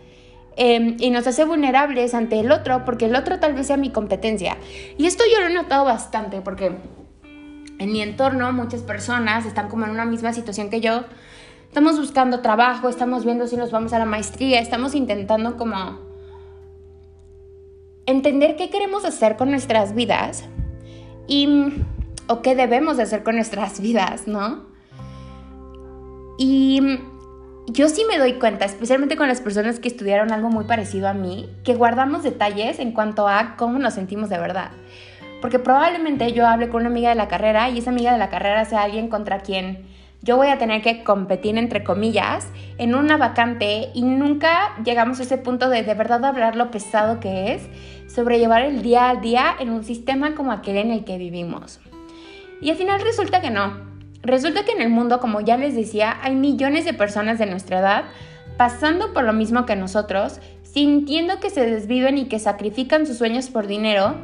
em, 0.57 0.97
y 0.99 1.11
nos 1.11 1.27
hace 1.27 1.45
vulnerables 1.45 2.15
ante 2.15 2.41
el 2.41 2.51
otro 2.53 2.85
porque 2.85 3.07
el 3.07 3.17
otro 3.17 3.41
tal 3.41 3.55
vez 3.55 3.67
sea 3.67 3.77
mi 3.77 3.91
competencia. 3.91 4.57
Y 4.99 5.07
esto 5.07 5.25
yo 5.33 5.41
lo 5.41 5.49
he 5.49 5.55
notado 5.55 5.85
bastante 5.85 6.41
porque 6.41 6.77
en 7.79 7.93
mi 7.93 8.01
entorno 8.03 8.53
muchas 8.53 8.83
personas 8.83 9.47
están 9.47 9.69
como 9.69 9.85
en 9.85 9.91
una 9.91 10.05
misma 10.05 10.33
situación 10.33 10.71
que 10.71 10.81
yo 10.81 11.05
estamos 11.69 11.99
buscando 11.99 12.41
trabajo, 12.41 12.89
estamos 12.89 13.25
viendo 13.25 13.47
si 13.47 13.57
nos 13.57 13.71
vamos 13.71 13.93
a 13.93 13.99
la 13.99 14.05
maestría, 14.05 14.61
estamos 14.61 14.95
intentando 14.95 15.57
como 15.57 15.99
entender 18.07 18.57
qué 18.57 18.71
queremos 18.71 19.05
hacer 19.05 19.37
con 19.37 19.51
nuestras 19.51 19.95
vidas 19.95 20.45
y 21.27 21.49
o 22.29 22.43
qué 22.43 22.55
debemos 22.55 22.97
de 22.97 23.05
hacer 23.05 23.23
con 23.23 23.37
nuestras 23.37 23.81
vidas, 23.83 24.27
¿no? 24.27 24.67
Y 26.39 26.81
yo 27.67 27.89
sí 27.89 28.05
me 28.09 28.19
doy 28.19 28.35
cuenta, 28.35 28.65
especialmente 28.65 29.17
con 29.17 29.29
las 29.29 29.41
personas 29.41 29.81
que 29.81 29.89
estudiaron 29.89 30.33
algo 30.33 30.51
muy 30.51 30.65
parecido 30.65 31.09
a 31.09 31.15
mí, 31.15 31.49
que 31.65 31.75
guardamos 31.75 32.23
detalles 32.23 32.79
en 32.79 32.93
cuanto 32.93 33.27
a 33.27 33.57
cómo 33.57 33.79
nos 33.79 33.95
sentimos 33.95 34.29
de 34.29 34.39
verdad. 34.39 34.71
Porque 35.41 35.59
probablemente 35.59 36.33
yo 36.33 36.47
hable 36.47 36.69
con 36.69 36.83
una 36.83 36.91
amiga 36.91 37.09
de 37.11 37.15
la 37.15 37.29
carrera 37.29 37.71
y 37.71 37.79
esa 37.79 37.91
amiga 37.91 38.13
de 38.13 38.19
la 38.19 38.31
carrera 38.31 38.65
sea 38.65 38.83
alguien 38.83 39.09
contra 39.09 39.41
quien 39.41 39.87
yo 40.23 40.39
voy 40.39 40.49
a 40.49 40.57
tener 40.57 40.81
que 40.81 41.05
competir, 41.05 41.59
entre 41.59 41.85
comillas, 41.85 42.49
en 42.79 42.95
una 42.95 43.19
vacante 43.19 43.91
y 43.93 44.03
nunca 44.03 44.75
llegamos 44.83 45.21
a 45.21 45.25
ese 45.25 45.37
punto 45.37 45.69
de 45.69 45.83
de 45.83 45.95
verdad 45.95 46.25
hablar 46.25 46.57
lo 46.57 46.71
pesado 46.71 47.21
que 47.21 47.53
es 47.53 47.69
sobrellevar 48.07 48.63
el 48.63 48.81
día 48.81 49.11
a 49.11 49.17
día 49.17 49.55
en 49.59 49.69
un 49.69 49.85
sistema 49.85 50.35
como 50.35 50.51
aquel 50.51 50.79
en 50.79 50.91
el 50.93 51.05
que 51.05 51.19
vivimos. 51.19 51.81
Y 52.63 52.71
al 52.71 52.77
final 52.77 53.03
resulta 53.03 53.43
que 53.43 53.51
no. 53.51 53.94
Resulta 54.25 54.65
que 54.65 54.73
en 54.73 54.81
el 54.81 54.89
mundo, 54.89 55.21
como 55.21 55.43
ya 55.43 55.57
les 55.59 55.75
decía, 55.75 56.19
hay 56.23 56.35
millones 56.35 56.85
de 56.87 56.95
personas 56.95 57.39
de 57.39 57.47
nuestra 57.47 57.79
edad 57.79 58.05
pasando 58.57 59.13
por 59.13 59.25
lo 59.25 59.33
mismo 59.33 59.67
que 59.67 59.77
nosotros, 59.77 60.41
sintiendo 60.63 61.41
que 61.41 61.51
se 61.51 61.69
desviven 61.69 62.19
y 62.19 62.27
que 62.27 62.39
sacrifican 62.39 63.07
sus 63.07 63.19
sueños 63.19 63.49
por 63.51 63.67
dinero, 63.67 64.15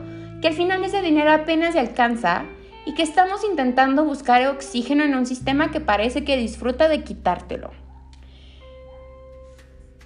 que 0.40 0.48
al 0.48 0.54
final 0.54 0.82
ese 0.84 1.02
dinero 1.02 1.32
apenas 1.32 1.74
se 1.74 1.80
alcanza 1.80 2.44
y 2.86 2.94
que 2.94 3.02
estamos 3.02 3.44
intentando 3.44 4.04
buscar 4.04 4.46
oxígeno 4.46 5.04
en 5.04 5.14
un 5.14 5.26
sistema 5.26 5.70
que 5.70 5.80
parece 5.80 6.24
que 6.24 6.36
disfruta 6.36 6.88
de 6.88 7.04
quitártelo. 7.04 7.70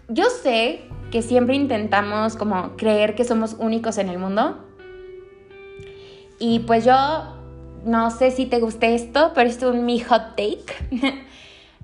Yo 0.08 0.24
sé 0.24 0.82
que 1.10 1.22
siempre 1.22 1.54
intentamos 1.54 2.36
como 2.36 2.76
creer 2.76 3.14
que 3.14 3.24
somos 3.24 3.54
únicos 3.58 3.96
en 3.98 4.08
el 4.08 4.18
mundo. 4.18 4.66
Y 6.38 6.58
pues 6.60 6.84
yo 6.84 7.33
no 7.84 8.10
sé 8.10 8.30
si 8.30 8.46
te 8.46 8.60
guste 8.60 8.94
esto, 8.94 9.32
pero 9.34 9.48
esto 9.48 9.72
es 9.72 9.80
mi 9.80 10.00
hot 10.00 10.36
take. 10.36 10.64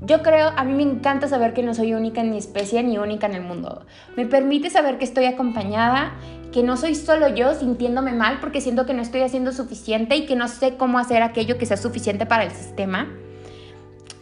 Yo 0.02 0.22
creo, 0.22 0.48
a 0.56 0.64
mí 0.64 0.72
me 0.72 0.82
encanta 0.82 1.28
saber 1.28 1.52
que 1.52 1.62
no 1.62 1.74
soy 1.74 1.92
única 1.92 2.22
en 2.22 2.30
mi 2.30 2.38
especie 2.38 2.82
ni 2.82 2.96
única 2.96 3.26
en 3.26 3.34
el 3.34 3.42
mundo. 3.42 3.84
Me 4.16 4.24
permite 4.24 4.70
saber 4.70 4.96
que 4.96 5.04
estoy 5.04 5.26
acompañada, 5.26 6.14
que 6.52 6.62
no 6.62 6.78
soy 6.78 6.94
solo 6.94 7.28
yo 7.28 7.54
sintiéndome 7.54 8.12
mal 8.12 8.38
porque 8.40 8.62
siento 8.62 8.86
que 8.86 8.94
no 8.94 9.02
estoy 9.02 9.20
haciendo 9.20 9.52
suficiente 9.52 10.16
y 10.16 10.24
que 10.24 10.36
no 10.36 10.48
sé 10.48 10.76
cómo 10.76 10.98
hacer 10.98 11.22
aquello 11.22 11.58
que 11.58 11.66
sea 11.66 11.76
suficiente 11.76 12.24
para 12.24 12.44
el 12.44 12.50
sistema. 12.50 13.08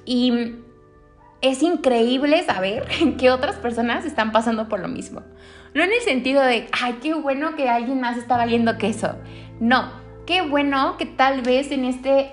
Y 0.04 0.56
es 1.42 1.62
increíble 1.62 2.42
saber 2.42 2.86
que 3.18 3.30
otras 3.30 3.54
personas 3.56 4.04
están 4.04 4.32
pasando 4.32 4.68
por 4.68 4.80
lo 4.80 4.88
mismo. 4.88 5.22
No 5.74 5.84
en 5.84 5.92
el 5.92 6.00
sentido 6.00 6.42
de, 6.42 6.68
ay, 6.72 6.98
qué 7.00 7.14
bueno 7.14 7.54
que 7.54 7.68
alguien 7.68 8.00
más 8.00 8.16
está 8.16 8.36
valiendo 8.36 8.78
queso. 8.78 9.14
No, 9.60 9.90
qué 10.28 10.42
bueno 10.42 10.98
que 10.98 11.06
tal 11.06 11.40
vez 11.40 11.72
en 11.72 11.86
este 11.86 12.32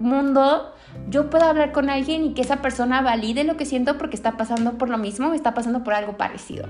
mundo 0.00 0.74
yo 1.08 1.30
pueda 1.30 1.48
hablar 1.48 1.70
con 1.70 1.88
alguien 1.88 2.24
y 2.24 2.34
que 2.34 2.42
esa 2.42 2.60
persona 2.60 3.02
valide 3.02 3.44
lo 3.44 3.56
que 3.56 3.64
siento 3.64 3.98
porque 3.98 4.16
está 4.16 4.36
pasando 4.36 4.78
por 4.78 4.88
lo 4.88 4.98
mismo, 4.98 5.32
está 5.32 5.54
pasando 5.54 5.84
por 5.84 5.94
algo 5.94 6.16
parecido. 6.16 6.68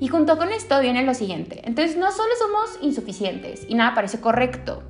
Y 0.00 0.08
junto 0.08 0.38
con 0.38 0.50
esto 0.50 0.80
viene 0.80 1.04
lo 1.04 1.12
siguiente. 1.12 1.60
Entonces 1.66 1.98
no 1.98 2.10
solo 2.12 2.30
somos 2.38 2.78
insuficientes 2.80 3.66
y 3.68 3.74
nada 3.74 3.94
parece 3.94 4.22
correcto. 4.22 4.84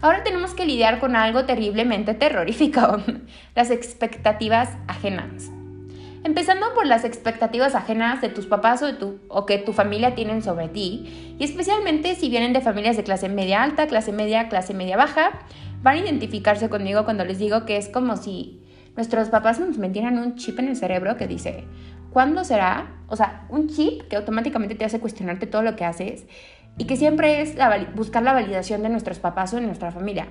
Ahora 0.00 0.22
tenemos 0.22 0.54
que 0.54 0.66
lidiar 0.66 1.00
con 1.00 1.16
algo 1.16 1.44
terriblemente 1.44 2.14
terrorífico, 2.14 3.02
las 3.56 3.72
expectativas 3.72 4.68
ajenas. 4.86 5.50
Empezando 6.26 6.66
por 6.74 6.86
las 6.86 7.04
expectativas 7.04 7.76
ajenas 7.76 8.20
de 8.20 8.28
tus 8.28 8.46
papás 8.46 8.82
o, 8.82 8.86
de 8.86 8.94
tu, 8.94 9.20
o 9.28 9.46
que 9.46 9.58
tu 9.58 9.72
familia 9.72 10.16
tienen 10.16 10.42
sobre 10.42 10.66
ti, 10.66 11.36
y 11.38 11.44
especialmente 11.44 12.16
si 12.16 12.28
vienen 12.28 12.52
de 12.52 12.60
familias 12.60 12.96
de 12.96 13.04
clase 13.04 13.28
media 13.28 13.62
alta, 13.62 13.86
clase 13.86 14.10
media, 14.10 14.48
clase 14.48 14.74
media 14.74 14.96
baja, 14.96 15.38
van 15.84 15.98
a 15.98 16.00
identificarse 16.00 16.68
conmigo 16.68 17.04
cuando 17.04 17.24
les 17.24 17.38
digo 17.38 17.64
que 17.64 17.76
es 17.76 17.88
como 17.88 18.16
si 18.16 18.60
nuestros 18.96 19.28
papás 19.28 19.60
nos 19.60 19.78
metieran 19.78 20.18
un 20.18 20.34
chip 20.34 20.58
en 20.58 20.66
el 20.66 20.74
cerebro 20.74 21.16
que 21.16 21.28
dice, 21.28 21.62
¿cuándo 22.10 22.42
será? 22.42 22.96
O 23.06 23.14
sea, 23.14 23.46
un 23.48 23.68
chip 23.68 24.08
que 24.08 24.16
automáticamente 24.16 24.74
te 24.74 24.84
hace 24.84 24.98
cuestionarte 24.98 25.46
todo 25.46 25.62
lo 25.62 25.76
que 25.76 25.84
haces 25.84 26.26
y 26.76 26.86
que 26.86 26.96
siempre 26.96 27.40
es 27.40 27.54
buscar 27.94 28.24
la 28.24 28.32
validación 28.32 28.82
de 28.82 28.88
nuestros 28.88 29.20
papás 29.20 29.52
o 29.52 29.58
de 29.58 29.62
nuestra 29.62 29.92
familia. 29.92 30.26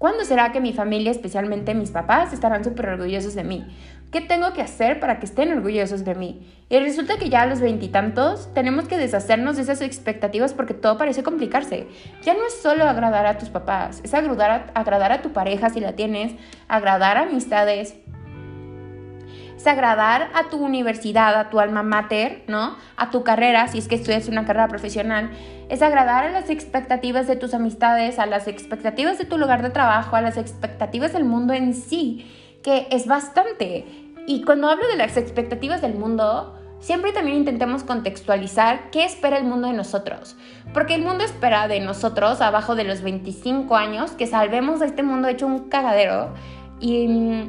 ¿Cuándo 0.00 0.24
será 0.24 0.50
que 0.50 0.62
mi 0.62 0.72
familia, 0.72 1.10
especialmente 1.10 1.74
mis 1.74 1.90
papás, 1.90 2.32
estarán 2.32 2.64
súper 2.64 2.88
orgullosos 2.88 3.34
de 3.34 3.44
mí? 3.44 3.66
¿Qué 4.10 4.20
tengo 4.20 4.52
que 4.52 4.60
hacer 4.60 4.98
para 4.98 5.20
que 5.20 5.26
estén 5.26 5.52
orgullosos 5.52 6.04
de 6.04 6.16
mí? 6.16 6.44
Y 6.68 6.78
resulta 6.80 7.16
que 7.16 7.28
ya 7.28 7.42
a 7.42 7.46
los 7.46 7.60
veintitantos 7.60 8.52
tenemos 8.54 8.88
que 8.88 8.98
deshacernos 8.98 9.54
de 9.54 9.62
esas 9.62 9.80
expectativas 9.82 10.52
porque 10.52 10.74
todo 10.74 10.98
parece 10.98 11.22
complicarse. 11.22 11.86
Ya 12.22 12.34
no 12.34 12.44
es 12.44 12.60
solo 12.60 12.88
agradar 12.88 13.26
a 13.26 13.38
tus 13.38 13.50
papás, 13.50 14.00
es 14.02 14.12
agradar 14.12 14.50
a, 14.50 14.80
agradar 14.80 15.12
a 15.12 15.22
tu 15.22 15.32
pareja 15.32 15.70
si 15.70 15.78
la 15.78 15.92
tienes, 15.92 16.32
agradar 16.66 17.18
a 17.18 17.22
amistades, 17.22 17.94
es 19.56 19.66
agradar 19.68 20.30
a 20.34 20.48
tu 20.48 20.56
universidad, 20.56 21.38
a 21.38 21.48
tu 21.48 21.60
alma 21.60 21.84
mater, 21.84 22.42
¿no? 22.48 22.76
A 22.96 23.10
tu 23.10 23.22
carrera, 23.22 23.68
si 23.68 23.78
es 23.78 23.86
que 23.86 23.94
estudias 23.94 24.26
una 24.26 24.44
carrera 24.44 24.66
profesional. 24.66 25.30
Es 25.68 25.82
agradar 25.82 26.24
a 26.24 26.30
las 26.30 26.50
expectativas 26.50 27.28
de 27.28 27.36
tus 27.36 27.54
amistades, 27.54 28.18
a 28.18 28.26
las 28.26 28.48
expectativas 28.48 29.18
de 29.18 29.24
tu 29.24 29.38
lugar 29.38 29.62
de 29.62 29.70
trabajo, 29.70 30.16
a 30.16 30.20
las 30.20 30.36
expectativas 30.36 31.12
del 31.12 31.24
mundo 31.24 31.52
en 31.52 31.74
sí, 31.74 32.26
que 32.62 32.86
es 32.90 33.06
bastante. 33.06 33.84
Y 34.26 34.42
cuando 34.42 34.68
hablo 34.68 34.86
de 34.88 34.96
las 34.96 35.16
expectativas 35.16 35.80
del 35.82 35.94
mundo, 35.94 36.54
siempre 36.80 37.12
también 37.12 37.38
intentemos 37.38 37.84
contextualizar 37.84 38.90
qué 38.90 39.04
espera 39.04 39.38
el 39.38 39.44
mundo 39.44 39.68
de 39.68 39.74
nosotros. 39.74 40.36
Porque 40.72 40.94
el 40.94 41.02
mundo 41.02 41.24
espera 41.24 41.68
de 41.68 41.80
nosotros, 41.80 42.40
abajo 42.40 42.74
de 42.74 42.84
los 42.84 43.02
25 43.02 43.76
años, 43.76 44.12
que 44.12 44.26
salvemos 44.26 44.82
a 44.82 44.86
este 44.86 45.02
mundo 45.02 45.28
hecho 45.28 45.46
un 45.46 45.68
cagadero. 45.68 46.34
Y 46.80 47.48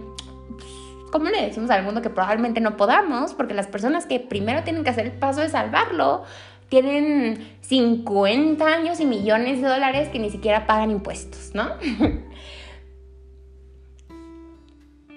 ¿cómo 1.12 1.30
le 1.30 1.42
decimos 1.42 1.70
al 1.70 1.84
mundo 1.84 2.02
que 2.02 2.10
probablemente 2.10 2.62
no 2.62 2.78
podamos? 2.78 3.34
Porque 3.34 3.54
las 3.54 3.68
personas 3.68 4.06
que 4.06 4.20
primero 4.20 4.64
tienen 4.64 4.84
que 4.84 4.90
hacer 4.90 5.06
el 5.06 5.14
paso 5.14 5.42
de 5.42 5.50
salvarlo 5.50 6.24
tienen 6.70 7.58
50 7.62 8.66
años 8.66 9.02
y 9.02 9.06
millones 9.06 9.62
de 9.62 9.68
dólares 9.68 10.08
que 10.08 10.20
ni 10.20 10.30
siquiera 10.30 10.66
pagan 10.66 10.90
impuestos, 10.90 11.52
¿no? 11.54 11.68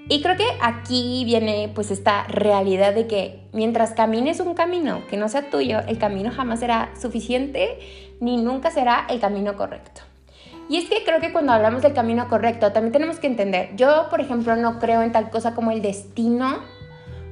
y 0.08 0.20
creo 0.20 0.36
que 0.36 0.46
aquí 0.60 1.24
viene 1.24 1.70
pues 1.74 1.90
esta 1.90 2.24
realidad 2.24 2.94
de 2.94 3.06
que 3.06 3.40
mientras 3.52 3.92
camines 3.92 4.40
un 4.40 4.54
camino 4.54 5.02
que 5.08 5.16
no 5.16 5.28
sea 5.28 5.48
tuyo, 5.48 5.80
el 5.88 5.98
camino 5.98 6.30
jamás 6.30 6.60
será 6.60 6.90
suficiente 7.00 7.78
ni 8.20 8.36
nunca 8.36 8.70
será 8.70 9.06
el 9.08 9.18
camino 9.18 9.56
correcto. 9.56 10.02
Y 10.68 10.76
es 10.76 10.88
que 10.88 11.04
creo 11.04 11.20
que 11.20 11.32
cuando 11.32 11.52
hablamos 11.52 11.82
del 11.82 11.94
camino 11.94 12.28
correcto, 12.28 12.72
también 12.72 12.92
tenemos 12.92 13.18
que 13.18 13.26
entender, 13.26 13.70
yo 13.76 14.06
por 14.10 14.20
ejemplo 14.20 14.56
no 14.56 14.78
creo 14.78 15.02
en 15.02 15.12
tal 15.12 15.30
cosa 15.30 15.54
como 15.54 15.70
el 15.70 15.80
destino, 15.80 16.60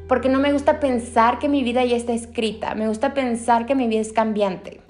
porque 0.09 0.29
no 0.29 0.39
me 0.39 0.53
gusta 0.53 0.81
pensar 0.81 1.39
que 1.39 1.49
mi 1.49 1.63
vida 1.63 1.85
ya 1.85 1.97
está 1.97 2.13
escrita, 2.13 2.75
me 2.75 2.89
gusta 2.89 3.15
pensar 3.15 3.67
que 3.67 3.75
mi 3.75 3.87
vida 3.87 4.01
es 4.01 4.13
cambiante. 4.13 4.81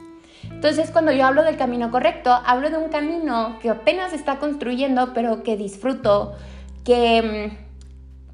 Entonces 0.45 0.91
cuando 0.91 1.13
yo 1.13 1.27
hablo 1.27 1.43
del 1.43 1.57
camino 1.57 1.91
correcto, 1.91 2.33
hablo 2.45 2.71
de 2.71 2.79
un 2.79 2.91
camino 2.91 3.59
que 3.61 3.71
apenas 3.71 4.13
está 4.13 4.39
construyendo, 4.39 5.13
pero 5.15 5.43
que 5.43 5.57
disfruto, 5.57 6.35
que 6.85 7.23
mm, 7.23 7.62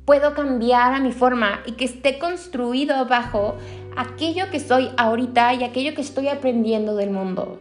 puedo 0.08 0.32
cambiar 0.32 0.94
a 0.94 1.00
mi 1.00 1.12
forma 1.12 1.60
y 1.66 1.72
que 1.72 1.84
esté 1.84 2.18
construido 2.18 3.04
bajo 3.04 3.56
aquello 3.94 4.48
que 4.50 4.58
soy 4.58 4.88
ahorita 4.96 5.52
y 5.52 5.64
aquello 5.64 5.94
que 5.94 6.00
estoy 6.00 6.28
aprendiendo 6.28 6.96
del 6.96 7.10
mundo. 7.10 7.60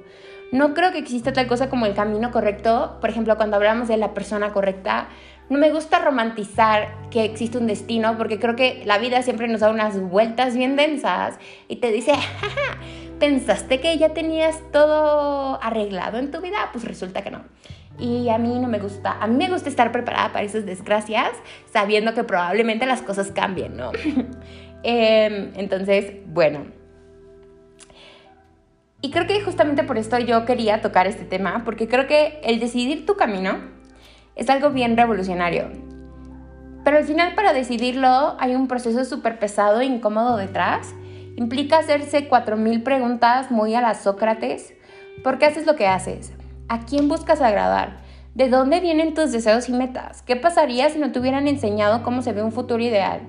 No 0.53 0.73
creo 0.73 0.93
que 0.93 0.97
exista 0.97 1.33
tal 1.33 1.45
cosa 1.47 1.69
como 1.69 1.85
el 1.85 1.93
camino 1.93 2.31
correcto. 2.31 2.99
Por 3.01 3.09
ejemplo, 3.09 3.35
cuando 3.35 3.57
hablamos 3.57 3.89
de 3.89 3.97
la 3.97 4.13
persona 4.13 4.53
correcta, 4.53 5.09
no 5.49 5.59
me 5.59 5.71
gusta 5.71 5.99
romantizar 5.99 7.09
que 7.09 7.25
existe 7.25 7.57
un 7.57 7.67
destino 7.67 8.17
porque 8.17 8.39
creo 8.39 8.55
que 8.55 8.81
la 8.85 8.97
vida 8.97 9.21
siempre 9.23 9.49
nos 9.49 9.59
da 9.59 9.69
unas 9.69 9.99
vueltas 9.99 10.55
bien 10.55 10.77
densas 10.77 11.37
y 11.67 11.75
te 11.77 11.91
dice, 11.91 12.13
jaja, 12.39 12.79
pensaste 13.19 13.79
que 13.79 13.97
ya 13.97 14.09
tenías 14.09 14.59
todo 14.71 15.61
arreglado 15.61 16.17
en 16.17 16.31
tu 16.31 16.41
vida, 16.41 16.69
pues 16.71 16.85
resulta 16.85 17.21
que 17.21 17.31
no. 17.31 17.41
Y 17.99 18.29
a 18.29 18.37
mí 18.37 18.59
no 18.59 18.67
me 18.67 18.79
gusta, 18.79 19.17
a 19.19 19.27
mí 19.27 19.35
me 19.35 19.49
gusta 19.49 19.69
estar 19.69 19.91
preparada 19.91 20.31
para 20.31 20.45
esas 20.45 20.65
desgracias, 20.65 21.31
sabiendo 21.71 22.13
que 22.13 22.23
probablemente 22.23 22.85
las 22.85 23.01
cosas 23.01 23.31
cambien, 23.31 23.75
¿no? 23.77 23.91
Em, 24.83 25.51
entonces, 25.55 26.13
bueno. 26.27 26.65
Y 29.01 29.09
creo 29.11 29.25
que 29.25 29.41
justamente 29.41 29.83
por 29.83 29.97
esto 29.97 30.19
yo 30.19 30.45
quería 30.45 30.81
tocar 30.81 31.07
este 31.07 31.25
tema, 31.25 31.63
porque 31.65 31.87
creo 31.87 32.07
que 32.07 32.39
el 32.43 32.59
decidir 32.59 33.05
tu 33.05 33.15
camino 33.15 33.57
es 34.35 34.49
algo 34.49 34.69
bien 34.69 34.95
revolucionario. 34.95 35.69
Pero 36.83 36.97
al 36.97 37.03
final 37.03 37.35
para 37.35 37.53
decidirlo 37.53 38.37
hay 38.39 38.55
un 38.55 38.67
proceso 38.67 39.03
súper 39.03 39.39
pesado 39.39 39.81
e 39.81 39.85
incómodo 39.85 40.37
detrás. 40.37 40.93
Implica 41.37 41.77
hacerse 41.77 42.27
4.000 42.27 42.81
preguntas 42.81 43.51
muy 43.51 43.75
a 43.75 43.81
las 43.81 44.01
Sócrates. 44.01 44.73
¿Por 45.23 45.37
qué 45.37 45.45
haces 45.45 45.67
lo 45.67 45.75
que 45.75 45.85
haces? 45.85 46.33
¿A 46.67 46.79
quién 46.79 47.07
buscas 47.07 47.41
agradar? 47.41 47.97
¿De 48.33 48.49
dónde 48.49 48.79
vienen 48.79 49.13
tus 49.13 49.31
deseos 49.31 49.69
y 49.69 49.73
metas? 49.73 50.23
¿Qué 50.23 50.35
pasaría 50.35 50.89
si 50.89 50.97
no 50.97 51.11
te 51.11 51.19
hubieran 51.19 51.47
enseñado 51.47 52.01
cómo 52.01 52.23
se 52.23 52.33
ve 52.33 52.41
un 52.41 52.51
futuro 52.51 52.81
ideal? 52.81 53.21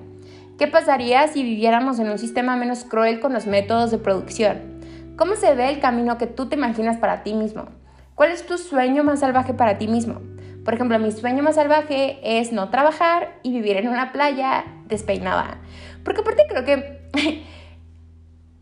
¿Qué 0.57 0.65
pasaría 0.65 1.27
si 1.27 1.43
viviéramos 1.43 1.99
en 1.99 2.09
un 2.09 2.17
sistema 2.17 2.55
menos 2.55 2.83
cruel 2.83 3.19
con 3.19 3.31
los 3.31 3.45
métodos 3.45 3.91
de 3.91 3.99
producción? 3.99 4.81
¿Cómo 5.15 5.35
se 5.35 5.53
ve 5.53 5.69
el 5.69 5.79
camino 5.79 6.17
que 6.17 6.25
tú 6.25 6.47
te 6.49 6.55
imaginas 6.55 6.97
para 6.97 7.21
ti 7.21 7.35
mismo? 7.35 7.67
¿Cuál 8.15 8.31
es 8.31 8.43
tu 8.43 8.57
sueño 8.57 9.03
más 9.03 9.19
salvaje 9.19 9.53
para 9.53 9.77
ti 9.77 9.87
mismo? 9.87 10.19
Por 10.65 10.73
ejemplo, 10.73 10.97
mi 10.97 11.11
sueño 11.11 11.43
más 11.43 11.55
salvaje 11.55 12.19
es 12.23 12.51
no 12.51 12.69
trabajar 12.69 13.35
y 13.43 13.51
vivir 13.51 13.77
en 13.77 13.87
una 13.87 14.11
playa 14.11 14.65
despeinada. 14.87 15.59
Porque 16.03 16.21
aparte 16.21 16.47
creo 16.49 16.65
que 16.65 17.45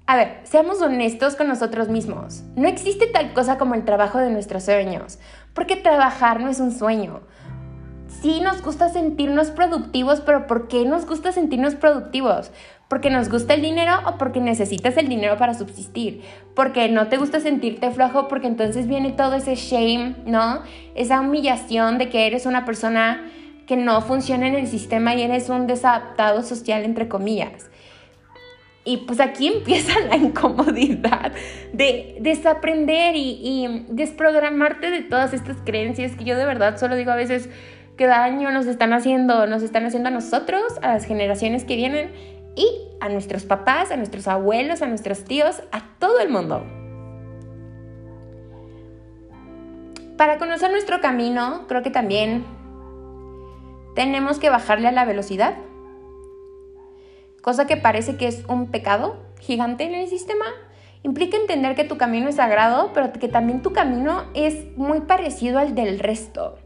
A 0.10 0.16
ver, 0.16 0.40
seamos 0.44 0.82
honestos 0.82 1.36
con 1.36 1.50
nosotros 1.50 1.90
mismos. 1.90 2.42
No 2.56 2.70
existe 2.70 3.08
tal 3.08 3.34
cosa 3.34 3.58
como 3.58 3.76
el 3.76 3.84
trabajo 3.84 4.20
de 4.20 4.30
nuestros 4.30 4.64
sueños, 4.64 5.20
porque 5.54 5.76
trabajar 5.76 6.40
no 6.40 6.48
es 6.48 6.62
un 6.62 6.72
sueño. 6.72 7.20
Sí 8.22 8.40
nos 8.40 8.62
gusta 8.62 8.88
sentirnos 8.88 9.52
productivos, 9.52 10.22
pero 10.22 10.48
¿por 10.48 10.70
qué 10.70 10.86
nos 10.86 11.06
gusta 11.06 11.34
sentirnos 11.34 11.76
productivos? 11.76 12.52
¿Porque 12.88 13.10
nos 13.10 13.28
gusta 13.28 13.54
el 13.56 13.62
dinero 13.62 14.00
o 14.06 14.18
porque 14.18 14.40
necesitas 14.40 14.96
el 14.96 15.10
dinero 15.10 15.36
para 15.36 15.54
subsistir? 15.54 16.24
Porque 16.56 16.88
no 16.88 17.10
te 17.10 17.18
gusta 17.18 17.42
sentirte 17.42 17.92
flojo 17.92 18.30
porque 18.30 18.48
entonces 18.48 18.88
viene 18.88 19.12
todo 19.12 19.34
ese 19.34 19.56
shame, 19.56 20.16
¿no? 20.26 20.62
Esa 20.96 21.20
humillación 21.20 21.98
de 21.98 22.08
que 22.08 22.28
eres 22.28 22.46
una 22.46 22.64
persona 22.64 23.30
que 23.68 23.76
no 23.76 24.00
funciona 24.00 24.48
en 24.48 24.56
el 24.56 24.68
sistema 24.68 25.14
y 25.16 25.24
eres 25.24 25.50
un 25.50 25.68
desadaptado 25.68 26.44
social, 26.44 26.86
entre 26.86 27.10
comillas. 27.10 27.70
Y 28.88 28.96
pues 29.00 29.20
aquí 29.20 29.48
empieza 29.54 30.00
la 30.00 30.16
incomodidad 30.16 31.34
de 31.74 32.16
desaprender 32.22 33.16
y, 33.18 33.86
desprogramarte 33.90 34.90
de 34.90 35.02
todas 35.02 35.34
estas 35.34 35.58
creencias 35.66 36.16
que 36.16 36.24
yo 36.24 36.38
de 36.38 36.46
verdad 36.46 36.78
solo 36.78 36.96
digo 36.96 37.12
a 37.12 37.18
veces 37.18 37.50
que 37.98 38.08
daño 38.08 38.50
nos 38.52 38.66
están 38.66 38.94
haciendo, 38.94 39.46
nos 39.46 39.62
están 39.62 39.86
haciendo 39.86 40.08
a 40.08 40.12
nosotros, 40.12 40.64
a 40.82 40.94
las 40.94 41.06
generaciones 41.06 41.66
que 41.66 41.76
vienen 41.76 42.12
y 42.56 42.66
a 43.02 43.10
nuestros 43.10 43.44
papás, 43.44 43.92
a 43.92 43.98
nuestros 43.98 44.28
abuelos, 44.30 44.82
a 44.82 44.88
nuestros 44.88 45.26
tíos, 45.26 45.62
a 45.74 45.84
todo 46.00 46.20
el 46.22 46.30
mundo. 46.30 46.66
Para 50.16 50.38
conocer 50.38 50.72
nuestro 50.72 51.02
camino, 51.02 51.66
creo 51.68 51.84
que 51.84 51.92
también 51.92 52.46
tenemos 53.96 54.40
que 54.40 54.50
bajarle 54.50 54.88
a 54.88 54.92
la 54.94 55.04
velocidad 55.04 55.56
cosa 57.48 57.66
que 57.66 57.78
parece 57.78 58.18
que 58.18 58.28
es 58.28 58.44
un 58.50 58.72
pecado 58.72 59.16
gigante 59.40 59.86
en 59.86 59.96
el 59.96 60.10
sistema, 60.10 60.44
implica 61.04 61.38
entender 61.38 61.76
que 61.76 61.86
tu 61.86 61.98
camino 61.98 62.28
es 62.28 62.36
sagrado, 62.36 62.92
pero 62.94 63.14
que 63.14 63.30
también 63.30 63.62
tu 63.62 63.72
camino 63.72 64.26
es 64.34 64.66
muy 64.76 65.00
parecido 65.00 65.58
al 65.58 65.74
del 65.74 65.98
resto. 66.00 66.58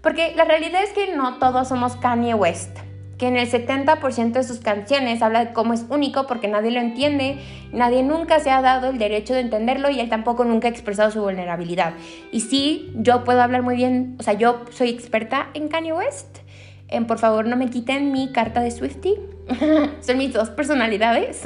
Porque 0.00 0.32
la 0.36 0.44
realidad 0.44 0.84
es 0.84 0.92
que 0.92 1.16
no 1.16 1.40
todos 1.40 1.66
somos 1.66 1.96
Kanye 1.96 2.34
West, 2.34 2.78
que 3.18 3.26
en 3.26 3.36
el 3.36 3.50
70% 3.50 4.30
de 4.30 4.44
sus 4.44 4.60
canciones 4.60 5.20
habla 5.20 5.46
de 5.46 5.52
cómo 5.52 5.72
es 5.72 5.84
único 5.88 6.28
porque 6.28 6.46
nadie 6.46 6.70
lo 6.70 6.78
entiende, 6.78 7.40
nadie 7.72 8.04
nunca 8.04 8.38
se 8.38 8.50
ha 8.50 8.62
dado 8.62 8.90
el 8.90 8.98
derecho 8.98 9.34
de 9.34 9.40
entenderlo 9.40 9.90
y 9.90 9.98
él 9.98 10.10
tampoco 10.10 10.44
nunca 10.44 10.68
ha 10.68 10.70
expresado 10.70 11.10
su 11.10 11.22
vulnerabilidad. 11.22 11.94
Y 12.30 12.42
sí, 12.42 12.92
yo 12.94 13.24
puedo 13.24 13.42
hablar 13.42 13.62
muy 13.62 13.74
bien, 13.74 14.14
o 14.20 14.22
sea, 14.22 14.34
yo 14.34 14.60
soy 14.70 14.90
experta 14.90 15.48
en 15.54 15.66
Kanye 15.66 15.92
West, 15.92 16.38
en 16.86 17.08
por 17.08 17.18
favor 17.18 17.48
no 17.48 17.56
me 17.56 17.68
quiten 17.68 18.12
mi 18.12 18.30
carta 18.30 18.60
de 18.60 18.70
Swifty 18.70 19.16
Son 20.00 20.18
mis 20.18 20.32
dos 20.32 20.50
personalidades. 20.50 21.42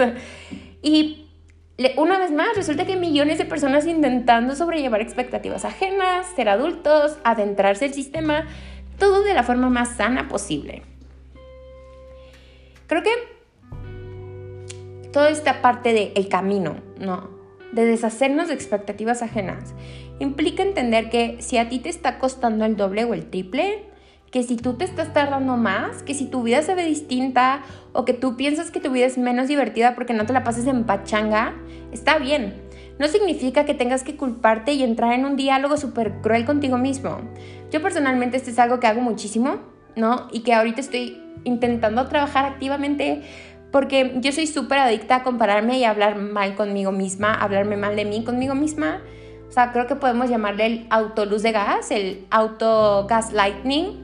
Y 0.83 1.27
una 1.97 2.19
vez 2.19 2.31
más, 2.31 2.57
resulta 2.57 2.87
que 2.87 2.97
millones 2.97 3.39
de 3.39 3.45
personas 3.45 3.87
intentando 3.87 4.55
sobrellevar 4.55 5.01
expectativas 5.01 5.65
ajenas, 5.65 6.27
ser 6.37 6.49
adultos, 6.49 7.19
adentrarse 7.25 7.87
al 7.87 7.95
sistema, 7.95 8.47
todo 8.99 9.23
de 9.23 9.35
la 9.35 9.43
forma 9.43 9.71
más 9.71 9.97
sana 9.97 10.29
posible. 10.29 10.83
Creo 12.87 13.03
que 13.03 13.11
toda 15.13 15.31
esta 15.31 15.63
parte 15.63 15.93
del 15.93 16.13
el 16.15 16.29
camino, 16.29 16.77
¿no? 16.99 17.31
De 17.73 17.85
deshacernos 17.85 18.49
de 18.49 18.55
expectativas 18.55 19.23
ajenas, 19.23 19.75
implica 20.21 20.63
entender 20.63 21.11
que 21.11 21.39
si 21.41 21.57
a 21.59 21.69
ti 21.69 21.81
te 21.81 21.89
está 21.89 22.19
costando 22.19 22.65
el 22.65 22.77
doble 22.77 23.05
o 23.05 23.15
el 23.15 23.31
triple, 23.31 23.85
que 24.35 24.43
si 24.43 24.57
tú 24.57 24.75
te 24.75 24.85
estás 24.85 25.13
tardando 25.13 25.57
más, 25.57 26.03
que 26.03 26.13
si 26.13 26.27
tu 26.27 26.43
vida 26.43 26.61
se 26.63 26.75
ve 26.75 26.85
distinta 26.85 27.63
o 27.93 28.05
que 28.05 28.15
tú 28.15 28.37
piensas 28.37 28.73
que 28.73 28.81
tu 28.81 28.91
vida 28.91 29.07
es 29.07 29.17
menos 29.17 29.47
divertida 29.47 29.95
porque 29.95 30.13
no 30.13 30.27
te 30.27 30.33
la 30.33 30.43
pases 30.43 30.67
en 30.67 30.83
pachanga, 30.83 31.55
está 31.93 32.19
bien. 32.19 32.53
No 32.99 33.07
significa 33.07 33.65
que 33.65 33.75
tengas 33.75 34.03
que 34.03 34.17
culparte 34.17 34.73
y 34.73 34.83
entrar 34.83 35.13
en 35.13 35.25
un 35.25 35.37
diálogo 35.37 35.77
súper 35.77 36.15
cruel 36.21 36.45
contigo 36.47 36.79
mismo. 36.79 37.21
Yo 37.71 37.81
personalmente 37.81 38.37
esto 38.37 38.51
es 38.51 38.59
algo 38.59 38.81
que 38.81 38.89
hago 38.89 39.01
muchísimo, 39.01 39.59
¿no? 39.95 40.27
Y 40.33 40.41
que 40.41 40.53
ahorita 40.53 40.81
estoy 40.81 41.23
intentando 41.45 42.09
trabajar 42.09 42.45
activamente 42.45 43.23
porque 43.71 44.17
yo 44.17 44.33
soy 44.33 44.49
súper 44.49 44.81
adicta 44.81 45.15
a 45.15 45.23
compararme 45.23 45.79
y 45.79 45.85
hablar 45.85 46.17
mal 46.17 46.57
conmigo 46.57 46.91
misma, 46.91 47.35
hablarme 47.35 47.77
mal 47.77 47.95
de 47.95 48.05
mí 48.05 48.25
conmigo 48.25 48.57
misma. 48.57 49.01
O 49.49 49.53
sea, 49.53 49.71
creo 49.71 49.87
que 49.87 49.95
podemos 49.95 50.29
llamarle 50.29 50.67
el 50.67 50.87
autoluz 50.91 51.45
de 51.45 51.53
gas, 51.53 51.93
el 51.93 52.27
auto 52.33 53.07
gaslighting 53.09 54.04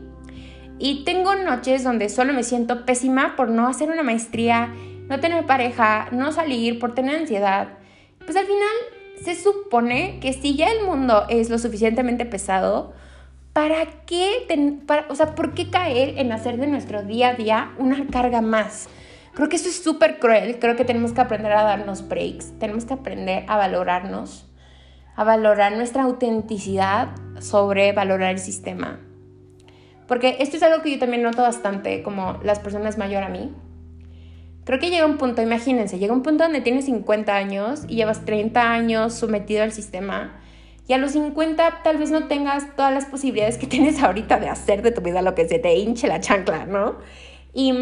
y 0.81 1.05
tengo 1.05 1.35
noches 1.35 1.85
donde 1.85 2.09
solo 2.09 2.33
me 2.33 2.43
siento 2.43 2.87
pésima 2.87 3.37
por 3.37 3.51
no 3.51 3.69
hacer 3.69 3.91
una 3.91 4.03
maestría, 4.03 4.75
no 5.09 5.21
tener 5.21 5.45
pareja, 5.45 6.09
no 6.11 6.33
salir, 6.33 6.79
por 6.79 6.95
tener 6.95 7.17
ansiedad. 7.17 7.69
Pues 8.25 8.35
al 8.35 8.47
final 8.47 8.67
se 9.23 9.35
supone 9.35 10.19
que 10.21 10.33
si 10.33 10.57
ya 10.57 10.73
el 10.73 10.87
mundo 10.87 11.27
es 11.29 11.51
lo 11.51 11.59
suficientemente 11.59 12.25
pesado, 12.25 12.95
¿para 13.53 13.85
qué, 14.07 14.47
o 15.11 15.15
sea, 15.15 15.35
por 15.35 15.53
qué 15.53 15.69
caer 15.69 16.19
en 16.19 16.33
hacer 16.33 16.57
de 16.57 16.67
nuestro 16.67 17.03
día 17.03 17.29
a 17.29 17.35
día 17.35 17.73
una 17.77 18.07
carga 18.07 18.41
más? 18.41 18.89
Creo 19.35 19.51
que 19.51 19.57
eso 19.57 19.69
es 19.69 19.83
súper 19.83 20.19
cruel, 20.19 20.59
creo 20.59 20.77
que 20.77 20.87
tenemos 20.87 21.13
que 21.13 21.21
aprender 21.21 21.53
a 21.53 21.63
darnos 21.63 22.09
breaks, 22.09 22.59
tenemos 22.59 22.87
que 22.87 22.95
aprender 22.95 23.45
a 23.49 23.59
valorarnos, 23.59 24.47
a 25.15 25.25
valorar 25.25 25.77
nuestra 25.77 26.05
autenticidad 26.05 27.11
sobre 27.39 27.93
valorar 27.93 28.31
el 28.31 28.39
sistema. 28.39 28.99
Porque 30.11 30.39
esto 30.41 30.57
es 30.57 30.65
algo 30.65 30.83
que 30.83 30.91
yo 30.91 30.99
también 30.99 31.23
noto 31.23 31.43
bastante, 31.43 32.03
como 32.03 32.41
las 32.43 32.59
personas 32.59 32.99
mayor 32.99 33.23
a 33.23 33.29
mí. 33.29 33.55
Creo 34.65 34.81
que 34.81 34.91
llega 34.91 35.07
un 35.07 35.19
punto, 35.19 35.41
imagínense, 35.41 36.01
llega 36.01 36.13
un 36.13 36.25
punto 36.25 36.43
donde 36.43 36.61
tienes 36.61 36.87
50 36.87 37.33
años 37.33 37.83
y 37.87 37.95
llevas 37.95 38.25
30 38.25 38.73
años 38.73 39.15
sometido 39.15 39.63
al 39.63 39.71
sistema 39.71 40.41
y 40.89 40.95
a 40.95 40.99
los 40.99 41.13
50 41.13 41.83
tal 41.85 41.99
vez 41.99 42.11
no 42.11 42.27
tengas 42.27 42.75
todas 42.75 42.93
las 42.93 43.05
posibilidades 43.05 43.57
que 43.57 43.67
tienes 43.69 44.03
ahorita 44.03 44.41
de 44.41 44.49
hacer 44.49 44.83
de 44.83 44.91
tu 44.91 45.01
vida 45.01 45.23
lo 45.23 45.37
que 45.37 45.49
se 45.49 45.61
te 45.61 45.77
hinche 45.77 46.09
la 46.09 46.19
chancla, 46.19 46.67
¿no? 46.67 46.97
Y 47.55 47.73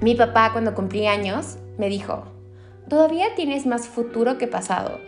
mi 0.00 0.14
papá 0.14 0.52
cuando 0.52 0.72
cumplí 0.72 1.08
años 1.08 1.58
me 1.78 1.88
dijo, 1.88 2.28
todavía 2.88 3.34
tienes 3.34 3.66
más 3.66 3.88
futuro 3.88 4.38
que 4.38 4.46
pasado. 4.46 5.00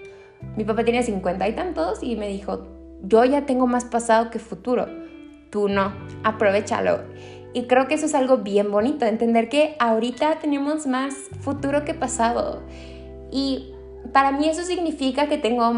Mi 0.57 0.65
papá 0.65 0.83
tiene 0.83 1.05
50 1.05 1.49
y 1.49 1.53
tantos 1.53 2.03
y 2.03 2.17
me 2.17 2.27
dijo, 2.27 2.67
yo 3.05 3.25
ya 3.25 3.47
tengo 3.47 3.69
más 3.69 3.85
pasado 3.85 4.31
que 4.31 4.41
futuro 4.41 5.04
no, 5.55 5.93
aprovechalo. 6.23 7.01
Y 7.53 7.67
creo 7.67 7.87
que 7.87 7.95
eso 7.95 8.07
es 8.07 8.15
algo 8.15 8.39
bien 8.39 8.71
bonito, 8.73 9.07
entender 9.07 9.49
que 9.49 9.77
ahorita 9.79 10.41
tenemos 10.41 10.87
más 10.87 11.15
futuro 11.41 11.85
que 11.85 11.95
pasado. 11.95 12.63
Y 13.31 13.73
para 14.13 14.33
mí 14.33 14.49
eso 14.49 14.65
significa 14.65 15.29
que 15.29 15.39
tengo 15.39 15.73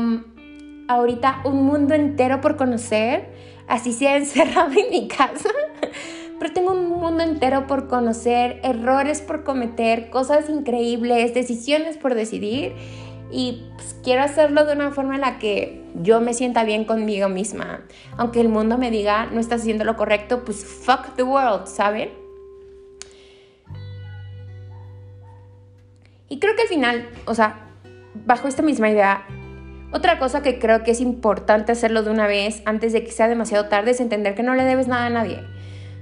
ahorita 0.89 1.43
un 1.45 1.65
mundo 1.65 1.95
entero 1.95 2.41
por 2.41 2.57
conocer, 2.57 3.29
así 3.69 3.93
sea 3.93 4.17
encerrado 4.17 4.73
en 4.73 4.91
mi 4.91 5.09
casa, 5.09 5.51
pero 6.39 6.53
tengo 6.53 6.73
un 6.73 6.89
mundo 6.89 7.23
entero 7.23 7.67
por 7.67 7.89
conocer, 7.89 8.61
errores 8.63 9.21
por 9.21 9.45
cometer, 9.45 10.11
cosas 10.11 10.49
increíbles, 10.49 11.35
decisiones 11.35 11.97
por 11.97 12.15
decidir. 12.15 12.75
Y 13.31 13.65
pues, 13.77 13.97
quiero 14.03 14.23
hacerlo 14.23 14.65
de 14.65 14.73
una 14.73 14.91
forma 14.93 15.17
en 15.17 15.21
la 15.21 15.39
que 15.39 15.83
yo 15.95 16.21
me 16.21 16.35
sienta 16.35 16.65
bien 16.65 16.85
conmigo 16.85 17.29
misma. 17.29 17.85
Aunque 18.17 18.41
el 18.41 18.49
mundo 18.49 18.79
me 18.79 18.91
diga 18.91 19.27
no 19.27 19.41
estás 19.41 19.63
haciendo 19.63 19.85
lo 19.85 19.97
correcto, 19.97 20.45
pues 20.45 20.65
fuck 20.65 21.15
the 21.17 21.23
world, 21.23 21.67
¿saben? 21.67 22.11
Y 26.29 26.39
creo 26.41 26.57
que 26.57 26.63
al 26.63 26.69
final, 26.69 27.09
o 27.27 27.35
sea, 27.35 27.71
bajo 28.25 28.49
esta 28.49 28.63
misma 28.63 28.91
idea, 28.91 29.27
otra 29.93 30.19
cosa 30.19 30.43
que 30.43 30.59
creo 30.59 30.83
que 30.83 30.91
es 30.91 31.01
importante 31.01 31.73
hacerlo 31.73 32.03
de 32.03 32.11
una 32.11 32.27
vez 32.27 32.63
antes 32.67 32.93
de 32.93 33.05
que 33.05 33.13
sea 33.13 33.29
demasiado 33.29 33.67
tarde 33.67 33.93
es 33.93 34.01
entender 34.01 34.35
que 34.35 34.43
no 34.43 34.55
le 34.55 34.65
debes 34.65 34.89
nada 34.89 35.07
a 35.07 35.11
nadie. 35.11 35.45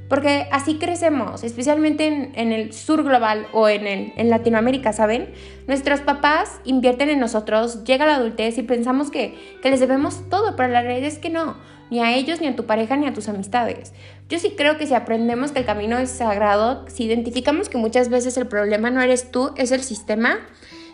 Porque 0.08 0.46
así 0.52 0.76
crecemos, 0.78 1.44
especialmente 1.44 2.30
en, 2.34 2.52
el 2.52 2.72
sur 2.72 3.02
global 3.02 3.46
o 3.52 3.68
en, 3.68 3.86
en 3.86 4.30
Latinoamérica, 4.30 4.92
¿saben? 4.92 5.32
Nuestros 5.66 6.00
papás 6.00 6.60
invierten 6.64 7.08
en 7.08 7.18
nosotros, 7.18 7.84
llega 7.84 8.04
la 8.04 8.16
adultez 8.16 8.58
y 8.58 8.62
pensamos 8.62 9.10
que, 9.10 9.34
que 9.62 9.70
les 9.70 9.80
debemos 9.80 10.28
todo, 10.28 10.56
pero 10.56 10.68
la 10.68 10.82
realidad 10.82 11.08
es 11.08 11.18
que 11.18 11.30
no, 11.30 11.56
ni 11.90 12.00
a 12.00 12.14
ellos, 12.14 12.40
ni 12.40 12.48
a 12.48 12.56
tu 12.56 12.66
pareja, 12.66 12.96
ni 12.96 13.06
a 13.06 13.14
tus 13.14 13.28
amistades. 13.28 13.92
Yo 14.28 14.38
sí 14.38 14.54
creo 14.56 14.76
que 14.76 14.86
si 14.86 14.94
aprendemos 14.94 15.52
que 15.52 15.60
el 15.60 15.64
camino 15.64 15.98
es 15.98 16.10
sagrado, 16.10 16.84
si 16.88 17.04
identificamos 17.04 17.68
que 17.68 17.78
muchas 17.78 18.08
veces 18.08 18.36
el 18.36 18.46
problema 18.46 18.90
no 18.90 19.00
eres 19.00 19.30
tú, 19.30 19.52
es 19.56 19.72
el 19.72 19.82
sistema, 19.82 20.38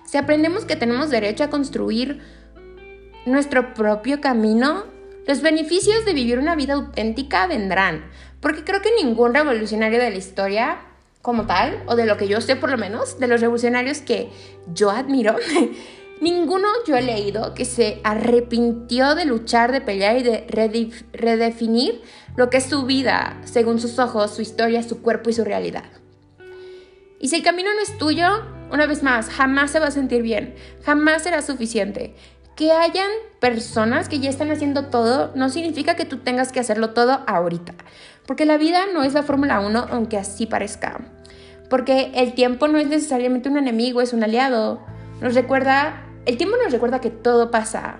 si 0.04 0.18
aprendemos 0.18 0.64
que 0.64 0.76
tenemos 0.76 1.10
derecho 1.10 1.44
a 1.44 1.50
construir 1.50 2.20
nuestro 3.26 3.74
propio 3.74 4.20
camino, 4.20 4.84
los 5.26 5.42
beneficios 5.42 6.04
de 6.04 6.14
vivir 6.14 6.38
una 6.38 6.56
vida 6.56 6.74
auténtica 6.74 7.46
vendrán. 7.46 8.04
Porque 8.40 8.64
creo 8.64 8.80
que 8.80 8.90
ningún 9.02 9.34
revolucionario 9.34 9.98
de 9.98 10.10
la 10.10 10.16
historia 10.16 10.78
como 11.22 11.46
tal, 11.46 11.82
o 11.86 11.96
de 11.96 12.06
lo 12.06 12.16
que 12.16 12.28
yo 12.28 12.40
sé 12.40 12.56
por 12.56 12.70
lo 12.70 12.78
menos, 12.78 13.18
de 13.18 13.26
los 13.26 13.40
revolucionarios 13.40 13.98
que 13.98 14.30
yo 14.72 14.90
admiro, 14.90 15.36
ninguno 16.20 16.68
yo 16.86 16.96
he 16.96 17.02
leído 17.02 17.54
que 17.54 17.66
se 17.66 18.00
arrepintió 18.04 19.14
de 19.14 19.26
luchar, 19.26 19.72
de 19.72 19.82
pelear 19.82 20.16
y 20.16 20.22
de 20.22 20.46
redefinir 21.12 22.00
lo 22.36 22.48
que 22.48 22.56
es 22.56 22.64
su 22.64 22.86
vida, 22.86 23.38
según 23.44 23.80
sus 23.80 23.98
ojos, 23.98 24.34
su 24.34 24.40
historia, 24.40 24.82
su 24.82 25.02
cuerpo 25.02 25.28
y 25.28 25.34
su 25.34 25.44
realidad. 25.44 25.84
Y 27.18 27.28
si 27.28 27.36
el 27.36 27.42
camino 27.42 27.68
no 27.74 27.80
es 27.80 27.98
tuyo, 27.98 28.42
una 28.70 28.86
vez 28.86 29.02
más, 29.02 29.28
jamás 29.28 29.72
se 29.72 29.80
va 29.80 29.88
a 29.88 29.90
sentir 29.90 30.22
bien, 30.22 30.54
jamás 30.82 31.22
será 31.22 31.42
suficiente 31.42 32.14
que 32.60 32.72
hayan 32.72 33.10
personas 33.40 34.10
que 34.10 34.20
ya 34.20 34.28
están 34.28 34.50
haciendo 34.50 34.84
todo 34.86 35.32
no 35.34 35.48
significa 35.48 35.96
que 35.96 36.04
tú 36.04 36.18
tengas 36.18 36.52
que 36.52 36.60
hacerlo 36.60 36.90
todo 36.90 37.22
ahorita. 37.26 37.72
Porque 38.30 38.46
la 38.46 38.58
vida 38.58 38.84
no 38.94 39.02
es 39.02 39.12
la 39.12 39.24
Fórmula 39.24 39.58
1, 39.58 39.88
aunque 39.90 40.16
así 40.16 40.46
parezca. 40.46 41.00
Porque 41.68 42.12
el 42.14 42.32
tiempo 42.34 42.68
no 42.68 42.78
es 42.78 42.86
necesariamente 42.86 43.48
un 43.48 43.58
enemigo, 43.58 44.00
es 44.00 44.12
un 44.12 44.22
aliado. 44.22 44.86
Nos 45.20 45.34
recuerda, 45.34 46.06
el 46.26 46.36
tiempo 46.36 46.56
nos 46.62 46.72
recuerda 46.72 47.00
que 47.00 47.10
todo 47.10 47.50
pasa. 47.50 47.98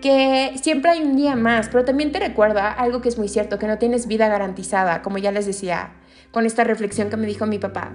Que 0.00 0.52
siempre 0.62 0.92
hay 0.92 1.02
un 1.02 1.16
día 1.16 1.34
más, 1.34 1.68
pero 1.68 1.84
también 1.84 2.12
te 2.12 2.20
recuerda 2.20 2.70
algo 2.70 3.00
que 3.00 3.08
es 3.08 3.18
muy 3.18 3.26
cierto, 3.26 3.58
que 3.58 3.66
no 3.66 3.76
tienes 3.78 4.06
vida 4.06 4.28
garantizada, 4.28 5.02
como 5.02 5.18
ya 5.18 5.32
les 5.32 5.46
decía, 5.46 5.94
con 6.30 6.46
esta 6.46 6.62
reflexión 6.62 7.10
que 7.10 7.16
me 7.16 7.26
dijo 7.26 7.44
mi 7.44 7.58
papá. 7.58 7.94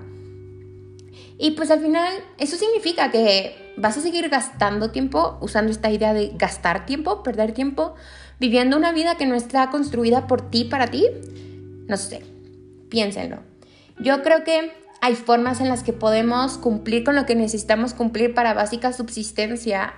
Y 1.38 1.52
pues 1.52 1.72
al 1.72 1.80
final 1.80 2.16
eso 2.38 2.58
significa 2.58 3.12
que 3.12 3.63
vas 3.78 3.98
a 3.98 4.02
seguir 4.02 4.30
gastando 4.30 4.92
tiempo, 4.92 5.38
usando 5.42 5.72
esta 5.72 5.90
idea 5.92 6.14
de 6.14 6.32
gastar 6.36 6.86
tiempo, 6.86 7.24
perder 7.24 7.54
tiempo, 7.54 7.96
viviendo 8.40 8.78
una 8.78 8.92
vida 8.92 9.16
que 9.16 9.26
no 9.26 9.36
está 9.36 9.70
construida 9.70 10.28
por 10.28 10.50
ti, 10.50 10.66
para 10.66 10.88
ti. 10.88 11.06
No 11.88 11.98
sé, 11.98 12.24
piénsenlo. 12.90 13.40
Yo 14.00 14.22
creo 14.24 14.44
que 14.44 14.72
hay 15.02 15.16
formas 15.16 15.60
en 15.60 15.70
las 15.70 15.84
que 15.84 15.94
podemos 15.94 16.58
cumplir 16.58 17.04
con 17.04 17.16
lo 17.16 17.26
que 17.26 17.36
necesitamos 17.36 17.94
cumplir 17.94 18.34
para 18.34 18.54
básica 18.54 18.94
subsistencia 18.94 19.94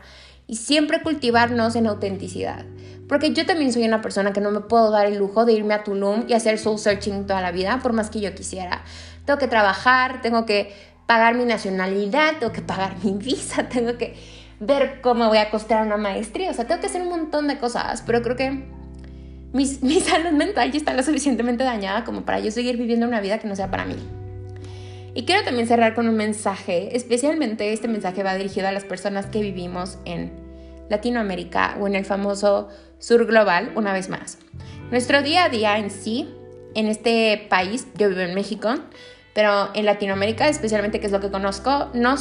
y 0.47 0.57
siempre 0.57 1.01
cultivarnos 1.01 1.75
en 1.75 1.87
autenticidad. 1.87 2.65
Porque 3.07 3.31
yo 3.33 3.45
también 3.45 3.71
soy 3.71 3.85
una 3.85 4.01
persona 4.01 4.33
que 4.33 4.41
no 4.41 4.51
me 4.51 4.61
puedo 4.61 4.89
dar 4.89 5.05
el 5.05 5.17
lujo 5.17 5.45
de 5.45 5.53
irme 5.53 5.75
a 5.75 5.83
Tulum 5.83 6.25
y 6.27 6.33
hacer 6.33 6.57
soul 6.57 6.79
searching 6.79 7.27
toda 7.27 7.41
la 7.41 7.51
vida, 7.51 7.79
por 7.81 7.93
más 7.93 8.09
que 8.09 8.19
yo 8.19 8.33
quisiera. 8.33 8.83
Tengo 9.25 9.37
que 9.37 9.47
trabajar, 9.47 10.21
tengo 10.21 10.45
que 10.45 10.73
pagar 11.05 11.35
mi 11.35 11.45
nacionalidad, 11.45 12.37
tengo 12.39 12.51
que 12.51 12.61
pagar 12.61 13.03
mi 13.03 13.13
visa, 13.13 13.69
tengo 13.69 13.97
que 13.97 14.15
ver 14.59 15.01
cómo 15.01 15.27
voy 15.27 15.37
a 15.37 15.49
costear 15.49 15.85
una 15.85 15.97
maestría, 15.97 16.51
o 16.51 16.53
sea, 16.53 16.65
tengo 16.65 16.81
que 16.81 16.87
hacer 16.87 17.01
un 17.01 17.09
montón 17.09 17.47
de 17.47 17.57
cosas, 17.57 18.03
pero 18.05 18.21
creo 18.21 18.35
que 18.35 18.51
mi, 19.53 19.65
mi 19.81 19.99
salud 19.99 20.31
mental 20.31 20.71
ya 20.71 20.77
está 20.77 20.93
lo 20.93 21.03
suficientemente 21.03 21.63
dañada 21.63 22.03
como 22.03 22.25
para 22.25 22.39
yo 22.39 22.51
seguir 22.51 22.77
viviendo 22.77 23.07
una 23.07 23.21
vida 23.21 23.39
que 23.39 23.47
no 23.47 23.55
sea 23.55 23.69
para 23.69 23.85
mí. 23.85 23.95
Y 25.13 25.23
quiero 25.23 25.45
también 25.45 25.65
cerrar 25.65 25.95
con 25.95 26.09
un 26.09 26.15
mensaje, 26.15 26.95
especialmente 26.95 27.71
este 27.71 27.87
mensaje 27.87 28.21
va 28.21 28.35
dirigido 28.35 28.67
a 28.67 28.73
las 28.73 28.83
personas 28.83 29.27
que 29.27 29.41
vivimos 29.41 29.97
en 30.03 30.33
Latinoamérica 30.89 31.77
o 31.79 31.87
en 31.87 31.95
el 31.95 32.03
famoso 32.03 32.67
sur 32.99 33.25
global, 33.25 33.71
una 33.75 33.93
vez 33.93 34.09
más. 34.09 34.37
Nuestro 34.91 35.21
día 35.23 35.45
a 35.45 35.49
día 35.49 35.77
en 35.77 35.89
sí, 35.89 36.29
en 36.75 36.87
este 36.87 37.47
país, 37.49 37.87
yo 37.97 38.09
vivo 38.09 38.21
en 38.21 38.35
México, 38.35 38.75
pero 39.35 39.69
en 39.73 39.85
Latinoamérica, 39.85 40.47
especialmente 40.47 41.01
que 41.01 41.07
es 41.07 41.11
lo 41.11 41.19
que 41.19 41.29
conozco, 41.29 41.89
no 41.93 42.15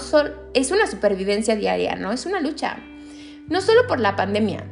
es 0.53 0.71
una 0.73 0.87
supervivencia 0.89 1.55
diaria, 1.55 1.95
¿no? 1.95 2.11
Es 2.11 2.27
una 2.27 2.41
lucha. 2.41 2.79
No 3.49 3.61
solo 3.61 3.87
por 3.87 4.01
la 4.01 4.17
pandemia. 4.17 4.65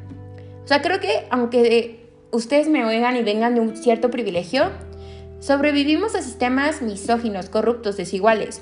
O 0.64 0.66
sea, 0.66 0.82
creo 0.82 0.98
que 0.98 1.24
aunque 1.30 2.10
ustedes 2.32 2.68
me 2.68 2.84
oigan 2.84 3.16
y 3.16 3.22
vengan 3.22 3.54
de 3.54 3.60
un 3.60 3.76
cierto 3.76 4.10
privilegio, 4.10 4.72
sobrevivimos 5.38 6.16
a 6.16 6.22
sistemas 6.22 6.82
misóginos, 6.82 7.48
corruptos, 7.48 7.96
desiguales. 7.96 8.60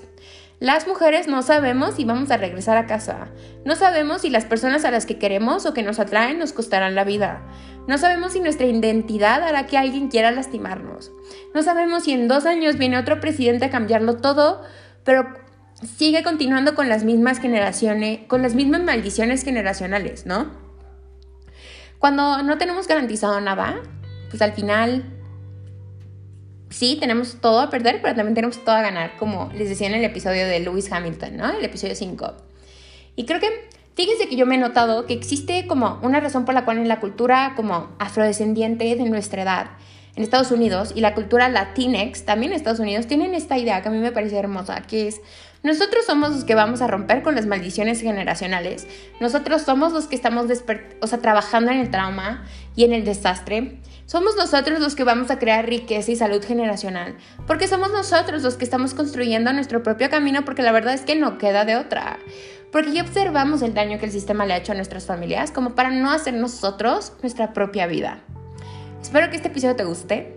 Las 0.61 0.87
mujeres 0.87 1.27
no 1.27 1.41
sabemos 1.41 1.95
si 1.95 2.05
vamos 2.05 2.31
a 2.31 2.37
regresar 2.37 2.77
a 2.77 2.87
casa. 2.87 3.29
No 3.65 3.77
sabemos 3.77 4.21
si 4.21 4.29
las 4.29 4.45
personas 4.45 4.85
a 4.85 4.91
las 4.91 5.07
que 5.07 5.19
queremos 5.19 5.65
o 5.65 5.73
que 5.73 5.83
nos 5.83 5.99
atraen 5.99 6.39
nos 6.39 6.53
costarán 6.53 6.95
la 6.95 7.05
vida. 7.05 7.43
No 7.89 7.97
sabemos 7.97 8.35
si 8.35 8.41
nuestra 8.41 8.67
identidad 8.67 9.43
hará 9.43 9.65
que 9.65 9.79
alguien 9.79 10.09
quiera 10.09 10.31
lastimarnos. 10.31 11.13
No 11.55 11.63
sabemos 11.63 12.05
si 12.05 12.13
en 12.13 12.29
dos 12.29 12.45
años 12.45 12.77
viene 12.77 12.99
otro 12.99 13.21
presidente 13.21 13.65
a 13.65 13.71
cambiarlo 13.71 14.19
todo, 14.19 14.61
pero 15.03 15.33
sigue 15.97 16.23
continuando 16.23 16.75
con 16.75 16.91
las 16.91 17.05
mismas 17.05 17.39
generaciones, 17.39 18.21
con 18.29 18.43
las 18.43 18.55
mismas 18.55 18.83
maldiciones 18.83 19.45
generacionales, 19.45 20.27
¿no? 20.27 20.51
Cuando 21.99 22.43
no 22.43 22.59
tenemos 22.59 22.87
garantizado 22.87 23.41
nada, 23.41 23.81
pues 24.29 24.43
al 24.43 24.53
final 24.53 25.20
sí, 26.71 26.97
tenemos 26.99 27.37
todo 27.41 27.61
a 27.61 27.71
perder, 27.71 28.01
pero 28.01 28.15
también 28.15 28.35
tenemos 28.35 28.65
todo 28.65 28.75
a 28.75 28.83
ganar, 28.83 29.17
como 29.19 29.51
les 29.55 29.69
decía 29.69 29.89
en 29.89 29.95
el 29.95 30.05
episodio 30.05 30.47
de 30.47 30.61
Lewis 30.61 30.91
Hamilton, 30.91 31.37
¿no? 31.37 31.51
El 31.51 31.65
episodio 31.65 31.95
5. 31.95 32.35
Y 33.17 33.27
creo 33.27 33.41
que 33.41 33.69
Fíjense 34.01 34.29
que 34.29 34.37
yo 34.37 34.47
me 34.47 34.55
he 34.55 34.59
notado 34.59 35.05
que 35.05 35.13
existe 35.13 35.67
como 35.67 35.99
una 36.03 36.21
razón 36.21 36.47
por 36.47 36.55
la 36.55 36.65
cual 36.65 36.79
en 36.79 36.89
la 36.89 37.01
cultura 37.01 37.53
como 37.55 37.91
afrodescendiente 37.99 38.97
de 38.97 39.05
nuestra 39.05 39.43
edad 39.43 39.67
en 40.17 40.23
Estados 40.23 40.51
Unidos 40.53 40.93
y 40.95 41.03
la 41.03 41.15
cultura 41.15 41.51
latinex 41.51 42.25
también 42.25 42.53
en 42.53 42.57
Estados 42.57 42.81
Unidos 42.81 43.07
tienen 43.07 43.35
esta 43.35 43.59
idea 43.59 43.83
que 43.83 43.89
a 43.89 43.91
mí 43.91 43.99
me 43.99 44.11
parece 44.11 44.39
hermosa, 44.39 44.83
que 44.83 45.09
es 45.09 45.21
nosotros 45.63 46.07
somos 46.07 46.31
los 46.31 46.45
que 46.45 46.55
vamos 46.55 46.81
a 46.81 46.87
romper 46.87 47.23
con 47.23 47.35
las 47.35 47.45
maldiciones 47.45 48.01
generacionales. 48.01 48.87
Nosotros 49.21 49.61
somos 49.61 49.93
los 49.93 50.07
que 50.07 50.17
estamos 50.17 50.47
o 51.03 51.07
sea, 51.07 51.19
trabajando 51.19 51.71
en 51.71 51.81
el 51.81 51.91
trauma 51.91 52.47
y 52.77 52.85
en 52.85 52.95
el 52.95 53.05
desastre. 53.05 53.81
Somos 54.11 54.35
nosotros 54.35 54.81
los 54.81 54.97
que 54.97 55.05
vamos 55.05 55.31
a 55.31 55.39
crear 55.39 55.69
riqueza 55.69 56.11
y 56.11 56.17
salud 56.17 56.45
generacional. 56.45 57.17
Porque 57.47 57.69
somos 57.69 57.93
nosotros 57.93 58.43
los 58.43 58.57
que 58.57 58.65
estamos 58.65 58.93
construyendo 58.93 59.53
nuestro 59.53 59.85
propio 59.85 60.11
camino 60.11 60.45
porque 60.45 60.63
la 60.63 60.73
verdad 60.73 60.95
es 60.95 61.03
que 61.03 61.15
no 61.15 61.39
queda 61.39 61.65
de 61.65 61.77
otra 61.77 62.19
porque 62.73 62.91
ya 62.91 63.03
observamos 63.03 63.63
el 63.63 63.73
daño 63.73 64.01
que 64.01 64.07
el 64.07 64.11
sistema 64.11 64.47
le 64.47 64.55
ha 64.55 64.57
hecho 64.57 64.73
a 64.73 64.75
nuestras 64.75 65.07
familias 65.07 65.53
como 65.53 65.77
para 65.77 65.93
no 65.93 66.11
hacer 66.11 66.35
nosotros 66.35 67.13
nuestra 67.23 67.53
propia 67.53 67.87
vida. 67.87 68.19
Espero 69.01 69.31
que 69.31 69.37
este 69.37 69.47
episodio 69.47 69.77
te 69.77 69.85
guste. 69.85 70.37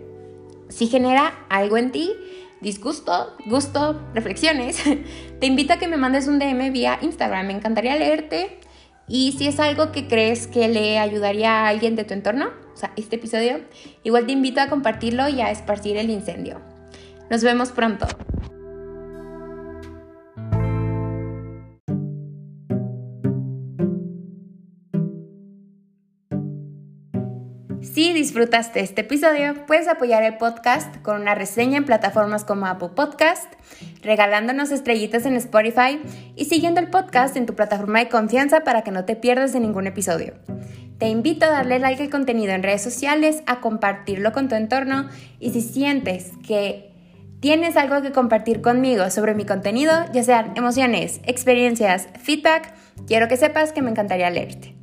Si 0.68 0.86
genera 0.86 1.34
algo 1.48 1.76
en 1.76 1.90
ti, 1.90 2.12
disgusto, 2.60 3.36
gusto, 3.46 4.00
reflexiones, 4.14 4.84
te 5.40 5.46
invito 5.48 5.72
a 5.72 5.78
que 5.78 5.88
me 5.88 5.96
mandes 5.96 6.28
un 6.28 6.38
DM 6.38 6.70
vía 6.70 7.00
Instagram. 7.02 7.48
Me 7.48 7.54
encantaría 7.54 7.96
leerte. 7.96 8.60
Y 9.08 9.32
si 9.32 9.48
es 9.48 9.58
algo 9.58 9.90
que 9.90 10.06
crees 10.06 10.46
que 10.46 10.68
le 10.68 11.00
ayudaría 11.00 11.64
a 11.64 11.68
alguien 11.68 11.96
de 11.96 12.04
tu 12.04 12.14
entorno, 12.14 12.62
o 12.74 12.76
sea, 12.76 12.92
este 12.96 13.16
episodio, 13.16 13.60
igual 14.02 14.26
te 14.26 14.32
invito 14.32 14.60
a 14.60 14.68
compartirlo 14.68 15.28
y 15.28 15.40
a 15.40 15.50
esparcir 15.50 15.96
el 15.96 16.10
incendio. 16.10 16.60
Nos 17.30 17.42
vemos 17.42 17.70
pronto. 17.70 18.06
Si 27.94 28.12
disfrutaste 28.12 28.80
este 28.80 29.02
episodio, 29.02 29.66
puedes 29.66 29.86
apoyar 29.86 30.24
el 30.24 30.36
podcast 30.36 30.96
con 31.02 31.20
una 31.20 31.36
reseña 31.36 31.76
en 31.76 31.84
plataformas 31.84 32.44
como 32.44 32.66
Apple 32.66 32.88
Podcast, 32.96 33.52
regalándonos 34.02 34.72
estrellitas 34.72 35.26
en 35.26 35.36
Spotify 35.36 36.00
y 36.34 36.46
siguiendo 36.46 36.80
el 36.80 36.90
podcast 36.90 37.36
en 37.36 37.46
tu 37.46 37.54
plataforma 37.54 38.00
de 38.00 38.08
confianza 38.08 38.64
para 38.64 38.82
que 38.82 38.90
no 38.90 39.04
te 39.04 39.14
pierdas 39.14 39.52
de 39.52 39.60
ningún 39.60 39.86
episodio. 39.86 40.34
Te 40.98 41.08
invito 41.08 41.46
a 41.46 41.50
darle 41.50 41.78
like 41.78 42.02
al 42.02 42.10
contenido 42.10 42.52
en 42.52 42.62
redes 42.62 42.82
sociales, 42.82 43.42
a 43.46 43.60
compartirlo 43.60 44.32
con 44.32 44.48
tu 44.48 44.54
entorno 44.54 45.08
y 45.40 45.50
si 45.50 45.60
sientes 45.60 46.30
que 46.46 46.92
tienes 47.40 47.76
algo 47.76 48.00
que 48.00 48.12
compartir 48.12 48.62
conmigo 48.62 49.10
sobre 49.10 49.34
mi 49.34 49.44
contenido, 49.44 49.92
ya 50.12 50.22
sean 50.22 50.52
emociones, 50.56 51.20
experiencias, 51.26 52.08
feedback, 52.22 52.72
quiero 53.06 53.28
que 53.28 53.36
sepas 53.36 53.72
que 53.72 53.82
me 53.82 53.90
encantaría 53.90 54.30
leerte. 54.30 54.74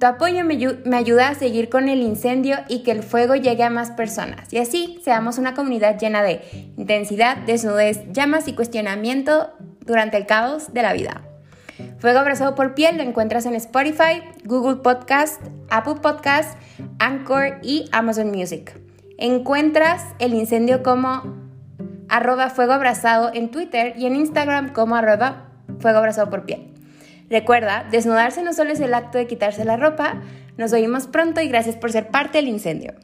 Tu 0.00 0.06
apoyo 0.06 0.42
me, 0.44 0.96
ayuda 0.96 1.28
a 1.28 1.34
seguir 1.34 1.68
con 1.68 1.90
el 1.90 2.00
incendio 2.00 2.56
y 2.68 2.82
que 2.82 2.90
el 2.90 3.02
fuego 3.02 3.34
llegue 3.34 3.62
a 3.64 3.70
más 3.70 3.90
personas 3.90 4.50
y 4.50 4.56
así 4.56 4.98
seamos 5.04 5.36
una 5.36 5.52
comunidad 5.52 5.98
llena 5.98 6.22
de 6.22 6.40
intensidad, 6.78 7.36
desnudez, 7.36 8.10
llamas 8.10 8.48
y 8.48 8.54
cuestionamiento 8.54 9.50
durante 9.84 10.16
el 10.16 10.24
caos 10.24 10.72
de 10.72 10.82
la 10.82 10.94
vida. 10.94 11.29
Fuego 11.98 12.18
abrazado 12.18 12.54
por 12.54 12.74
piel 12.74 12.96
lo 12.96 13.02
encuentras 13.02 13.46
en 13.46 13.54
Spotify, 13.54 14.22
Google 14.44 14.76
Podcast, 14.76 15.40
Apple 15.70 15.96
Podcast, 16.02 16.58
Anchor 16.98 17.58
y 17.62 17.88
Amazon 17.92 18.30
Music. 18.30 18.78
Encuentras 19.18 20.04
el 20.18 20.34
incendio 20.34 20.82
como 20.82 21.22
arroba 22.08 22.50
fuego 22.50 22.72
abrazado 22.72 23.30
en 23.32 23.50
Twitter 23.50 23.94
y 23.96 24.06
en 24.06 24.16
Instagram 24.16 24.72
como 24.72 24.96
arroba 24.96 25.48
fuego 25.78 25.98
abrazado 25.98 26.30
por 26.30 26.44
piel. 26.44 26.72
Recuerda, 27.28 27.86
desnudarse 27.90 28.42
no 28.42 28.52
solo 28.52 28.72
es 28.72 28.80
el 28.80 28.92
acto 28.92 29.18
de 29.18 29.26
quitarse 29.26 29.64
la 29.64 29.76
ropa, 29.76 30.20
nos 30.56 30.72
oímos 30.72 31.06
pronto 31.06 31.40
y 31.40 31.48
gracias 31.48 31.76
por 31.76 31.92
ser 31.92 32.08
parte 32.08 32.38
del 32.38 32.48
incendio. 32.48 32.94